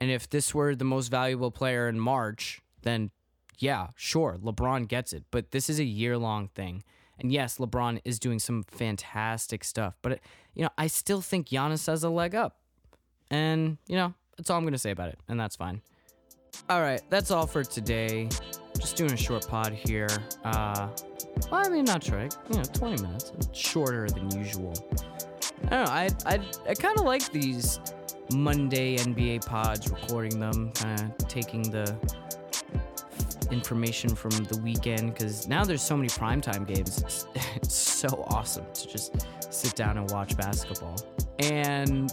And 0.00 0.10
if 0.10 0.28
this 0.28 0.54
were 0.54 0.74
the 0.74 0.84
most 0.84 1.08
valuable 1.08 1.50
player 1.50 1.88
in 1.88 1.98
March, 1.98 2.60
then 2.82 3.10
yeah, 3.58 3.88
sure, 3.96 4.38
LeBron 4.42 4.88
gets 4.88 5.12
it, 5.12 5.24
but 5.30 5.50
this 5.50 5.70
is 5.70 5.78
a 5.78 5.84
year-long 5.84 6.48
thing. 6.48 6.84
And 7.18 7.32
yes, 7.32 7.56
LeBron 7.56 8.00
is 8.04 8.18
doing 8.18 8.38
some 8.38 8.62
fantastic 8.64 9.64
stuff, 9.64 9.96
but 10.02 10.12
it, 10.12 10.20
you 10.54 10.62
know, 10.62 10.70
I 10.76 10.86
still 10.86 11.22
think 11.22 11.48
Giannis 11.48 11.86
has 11.86 12.04
a 12.04 12.10
leg 12.10 12.34
up. 12.34 12.58
And, 13.30 13.78
you 13.86 13.96
know, 13.96 14.12
that's 14.36 14.50
all 14.50 14.58
I'm 14.58 14.64
going 14.64 14.72
to 14.74 14.78
say 14.78 14.90
about 14.90 15.08
it, 15.08 15.18
and 15.28 15.40
that's 15.40 15.56
fine. 15.56 15.80
All 16.68 16.80
right, 16.80 17.00
that's 17.10 17.30
all 17.30 17.46
for 17.46 17.64
today. 17.64 18.28
Just 18.78 18.96
doing 18.96 19.12
a 19.12 19.16
short 19.16 19.48
pod 19.48 19.72
here. 19.72 20.08
Uh, 20.44 20.88
well, 21.50 21.64
I 21.64 21.68
mean, 21.68 21.84
not 21.84 22.04
short, 22.04 22.36
you 22.50 22.58
know, 22.58 22.64
20 22.64 23.02
minutes. 23.02 23.32
shorter 23.52 24.08
than 24.08 24.30
usual. 24.36 24.74
I 25.64 25.70
don't 25.70 25.84
know. 25.86 25.90
I 25.90 26.10
I, 26.26 26.40
I 26.68 26.74
kind 26.74 26.98
of 26.98 27.04
like 27.04 27.30
these 27.32 27.80
Monday 28.32 28.96
NBA 28.96 29.46
pods, 29.46 29.90
recording 29.90 30.40
them, 30.40 30.72
kind 30.72 31.00
of 31.00 31.28
taking 31.28 31.62
the 31.62 31.96
information 33.50 34.14
from 34.14 34.30
the 34.30 34.58
weekend 34.62 35.14
because 35.14 35.46
now 35.46 35.64
there's 35.64 35.82
so 35.82 35.96
many 35.96 36.08
primetime 36.08 36.66
games. 36.66 36.98
It's, 37.02 37.26
it's 37.56 37.74
so 37.74 38.24
awesome 38.28 38.66
to 38.72 38.88
just 38.88 39.26
sit 39.50 39.74
down 39.74 39.98
and 39.98 40.10
watch 40.10 40.36
basketball. 40.36 40.96
And 41.38 42.12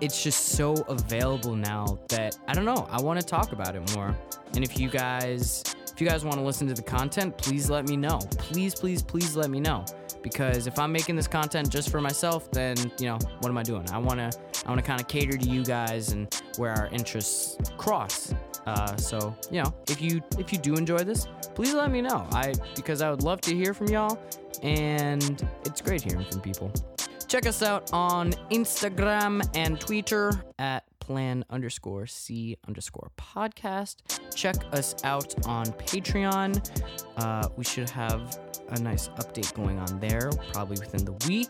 it's 0.00 0.22
just 0.22 0.46
so 0.46 0.74
available 0.88 1.54
now 1.54 1.98
that 2.08 2.36
I 2.48 2.54
don't 2.54 2.64
know. 2.64 2.86
I 2.90 3.00
want 3.00 3.20
to 3.20 3.26
talk 3.26 3.52
about 3.52 3.76
it 3.76 3.94
more. 3.94 4.16
And 4.54 4.64
if 4.64 4.78
you 4.78 4.88
guys, 4.88 5.62
if 5.92 6.00
you 6.00 6.06
guys 6.06 6.24
want 6.24 6.36
to 6.36 6.42
listen 6.42 6.66
to 6.68 6.74
the 6.74 6.82
content, 6.82 7.36
please 7.38 7.70
let 7.70 7.88
me 7.88 7.96
know. 7.96 8.18
Please, 8.38 8.74
please, 8.74 9.02
please 9.02 9.36
let 9.36 9.50
me 9.50 9.60
know. 9.60 9.84
Because 10.22 10.66
if 10.66 10.78
I'm 10.78 10.90
making 10.90 11.16
this 11.16 11.28
content 11.28 11.70
just 11.70 11.90
for 11.90 12.00
myself, 12.00 12.50
then 12.50 12.76
you 12.98 13.06
know 13.06 13.18
what 13.40 13.48
am 13.48 13.58
I 13.58 13.62
doing? 13.62 13.88
I 13.90 13.98
want 13.98 14.18
to, 14.18 14.38
I 14.68 14.70
want 14.70 14.84
to 14.84 14.86
kind 14.86 15.00
of 15.00 15.08
cater 15.08 15.38
to 15.38 15.48
you 15.48 15.64
guys 15.64 16.12
and 16.12 16.28
where 16.58 16.72
our 16.72 16.88
interests 16.88 17.56
cross. 17.78 18.34
Uh, 18.66 18.94
so 18.96 19.34
you 19.50 19.62
know, 19.62 19.74
if 19.88 20.02
you 20.02 20.20
if 20.38 20.52
you 20.52 20.58
do 20.58 20.74
enjoy 20.74 20.98
this, 20.98 21.26
please 21.54 21.72
let 21.72 21.90
me 21.90 22.02
know. 22.02 22.28
I 22.32 22.52
because 22.76 23.00
I 23.00 23.10
would 23.10 23.22
love 23.22 23.40
to 23.42 23.56
hear 23.56 23.72
from 23.72 23.88
y'all, 23.88 24.20
and 24.62 25.42
it's 25.64 25.80
great 25.80 26.02
hearing 26.02 26.26
from 26.30 26.42
people. 26.42 26.70
Check 27.28 27.46
us 27.46 27.62
out 27.62 27.90
on 27.94 28.32
Instagram 28.50 29.42
and 29.56 29.80
Twitter 29.80 30.32
at 30.58 30.84
plan 30.98 31.46
underscore 31.48 32.06
C 32.06 32.58
underscore 32.66 33.10
podcast. 33.16 34.20
Check 34.34 34.56
us 34.72 34.94
out 35.02 35.46
on 35.46 35.64
Patreon. 35.64 36.84
Uh, 37.16 37.48
we 37.56 37.64
should 37.64 37.88
have 37.88 38.38
a 38.68 38.80
nice 38.80 39.08
update 39.08 39.54
going 39.54 39.78
on 39.78 39.98
there 39.98 40.30
probably 40.52 40.78
within 40.78 41.06
the 41.06 41.12
week. 41.26 41.48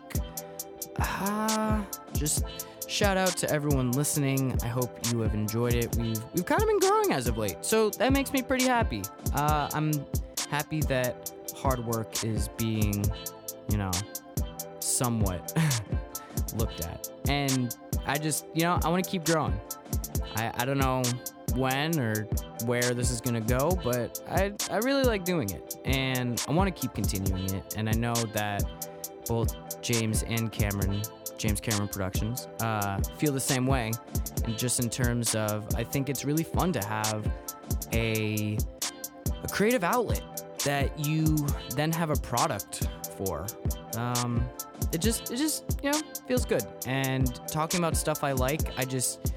Uh, 1.01 1.83
just 2.13 2.45
shout 2.89 3.17
out 3.17 3.37
to 3.37 3.51
everyone 3.51 3.93
listening. 3.93 4.59
I 4.65 4.67
hope 4.67 4.99
you 5.13 5.21
have 5.21 5.35
enjoyed 5.35 5.75
it. 5.75 5.95
We've 5.97 6.21
we've 6.35 6.47
kind 6.47 6.61
of 6.61 6.67
been 6.67 6.81
growing 6.81 7.13
as 7.13 7.29
of 7.29 7.37
late, 7.37 7.59
so 7.61 7.91
that 7.91 8.13
makes 8.13 8.33
me 8.33 8.43
pretty 8.43 8.65
happy. 8.65 9.03
Uh, 9.35 9.69
I'm 9.73 9.93
happy 10.51 10.81
that 10.83 11.31
hard 11.55 11.85
work 11.85 12.25
is 12.25 12.49
being, 12.57 13.05
you 13.69 13.77
know, 13.77 13.91
somewhat 14.81 15.53
looked 16.57 16.81
at. 16.81 17.09
And 17.29 17.77
I 18.07 18.17
just, 18.17 18.47
you 18.55 18.63
know, 18.63 18.79
I 18.83 18.89
want 18.89 19.05
to 19.05 19.11
keep 19.11 19.25
growing. 19.25 19.59
I, 20.37 20.53
I 20.57 20.65
don't 20.65 20.79
know 20.79 21.03
when 21.55 21.99
or 21.99 22.27
where 22.65 22.95
this 22.95 23.11
is 23.11 23.21
going 23.21 23.35
to 23.35 23.59
go, 23.59 23.79
but 23.85 24.23
I, 24.31 24.53
I 24.71 24.79
really 24.79 25.03
like 25.03 25.25
doing 25.25 25.51
it. 25.51 25.77
And 25.85 26.43
I 26.49 26.53
want 26.53 26.75
to 26.75 26.81
keep 26.81 26.95
continuing 26.95 27.53
it. 27.55 27.75
And 27.77 27.89
I 27.89 27.93
know 27.93 28.15
that 28.15 28.88
both 29.29 29.81
James 29.83 30.25
and 30.25 30.51
Cameron, 30.51 31.03
James 31.37 31.61
Cameron 31.61 31.89
Productions, 31.89 32.49
uh, 32.61 33.01
feel 33.19 33.33
the 33.33 33.41
same 33.41 33.67
way. 33.67 33.93
And 34.45 34.59
just 34.59 34.81
in 34.81 34.91
terms 34.91 35.35
of, 35.35 35.67
I 35.77 35.85
think 35.85 36.09
it's 36.09 36.25
really 36.25 36.43
fun 36.43 36.73
to 36.73 36.85
have 36.85 37.31
a, 37.93 38.59
a 39.43 39.49
creative 39.49 39.85
outlet 39.85 40.23
that 40.65 40.99
you 40.99 41.37
then 41.77 41.93
have 41.93 42.11
a 42.11 42.17
product 42.17 42.89
for. 43.17 43.47
Um, 43.97 44.49
it 44.93 45.01
just 45.01 45.31
it 45.31 45.37
just 45.37 45.79
you 45.83 45.91
know 45.91 46.01
feels 46.27 46.45
good. 46.45 46.65
And 46.87 47.35
talking 47.49 47.79
about 47.79 47.97
stuff 47.97 48.25
I 48.25 48.33
like, 48.33 48.63
I 48.79 48.85
just 48.85 49.35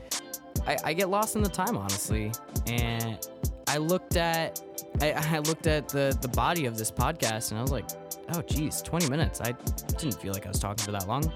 I, 0.65 0.77
I 0.83 0.93
get 0.93 1.09
lost 1.09 1.35
in 1.35 1.43
the 1.43 1.49
time 1.49 1.77
honestly. 1.77 2.31
And 2.67 3.27
I 3.67 3.77
looked 3.77 4.15
at 4.15 4.61
I, 5.01 5.11
I 5.35 5.39
looked 5.39 5.67
at 5.67 5.89
the 5.89 6.17
the 6.21 6.29
body 6.29 6.65
of 6.65 6.77
this 6.77 6.91
podcast 6.91 7.51
and 7.51 7.59
I 7.59 7.61
was 7.61 7.71
like, 7.71 7.89
oh 8.33 8.41
geez, 8.41 8.81
20 8.81 9.09
minutes. 9.09 9.41
I 9.41 9.53
didn't 9.97 10.19
feel 10.21 10.33
like 10.33 10.45
I 10.45 10.49
was 10.49 10.59
talking 10.59 10.83
for 10.83 10.91
that 10.91 11.07
long. 11.07 11.31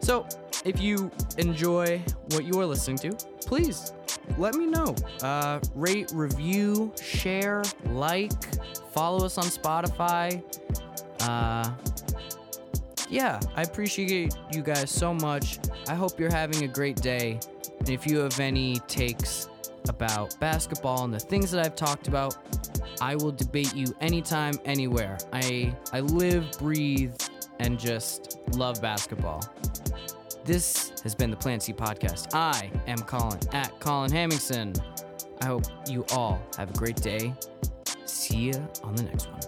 So 0.00 0.26
if 0.64 0.80
you 0.80 1.10
enjoy 1.38 2.02
what 2.30 2.44
you 2.44 2.60
are 2.60 2.66
listening 2.66 2.98
to, 2.98 3.12
please 3.40 3.92
let 4.36 4.54
me 4.54 4.66
know. 4.66 4.94
Uh, 5.22 5.60
rate, 5.74 6.10
review, 6.14 6.92
share, 7.00 7.62
like, 7.86 8.32
follow 8.92 9.24
us 9.24 9.38
on 9.38 9.44
Spotify. 9.44 10.42
Uh, 11.22 11.70
yeah, 13.08 13.40
I 13.56 13.62
appreciate 13.62 14.36
you 14.52 14.62
guys 14.62 14.90
so 14.90 15.14
much. 15.14 15.58
I 15.88 15.94
hope 15.94 16.20
you're 16.20 16.32
having 16.32 16.64
a 16.64 16.68
great 16.68 16.96
day. 16.96 17.40
And 17.78 17.88
if 17.88 18.06
you 18.06 18.18
have 18.18 18.38
any 18.38 18.76
takes 18.80 19.48
about 19.88 20.38
basketball 20.40 21.04
and 21.04 21.14
the 21.14 21.20
things 21.20 21.50
that 21.50 21.64
I've 21.64 21.76
talked 21.76 22.08
about, 22.08 22.36
I 23.00 23.16
will 23.16 23.32
debate 23.32 23.74
you 23.74 23.86
anytime, 24.00 24.54
anywhere. 24.64 25.18
I 25.32 25.74
I 25.92 26.00
live, 26.00 26.50
breathe, 26.58 27.14
and 27.58 27.78
just 27.78 28.38
love 28.54 28.80
basketball. 28.80 29.42
This 30.44 30.92
has 31.02 31.14
been 31.14 31.30
the 31.30 31.36
Plan 31.36 31.60
C 31.60 31.72
podcast. 31.72 32.34
I 32.34 32.70
am 32.86 32.98
Colin 32.98 33.38
at 33.52 33.78
Colin 33.80 34.10
Hammingson. 34.10 34.80
I 35.40 35.46
hope 35.46 35.64
you 35.88 36.04
all 36.12 36.40
have 36.56 36.70
a 36.70 36.74
great 36.74 36.96
day. 36.96 37.34
See 38.04 38.36
you 38.38 38.68
on 38.82 38.94
the 38.96 39.02
next 39.02 39.30
one. 39.30 39.47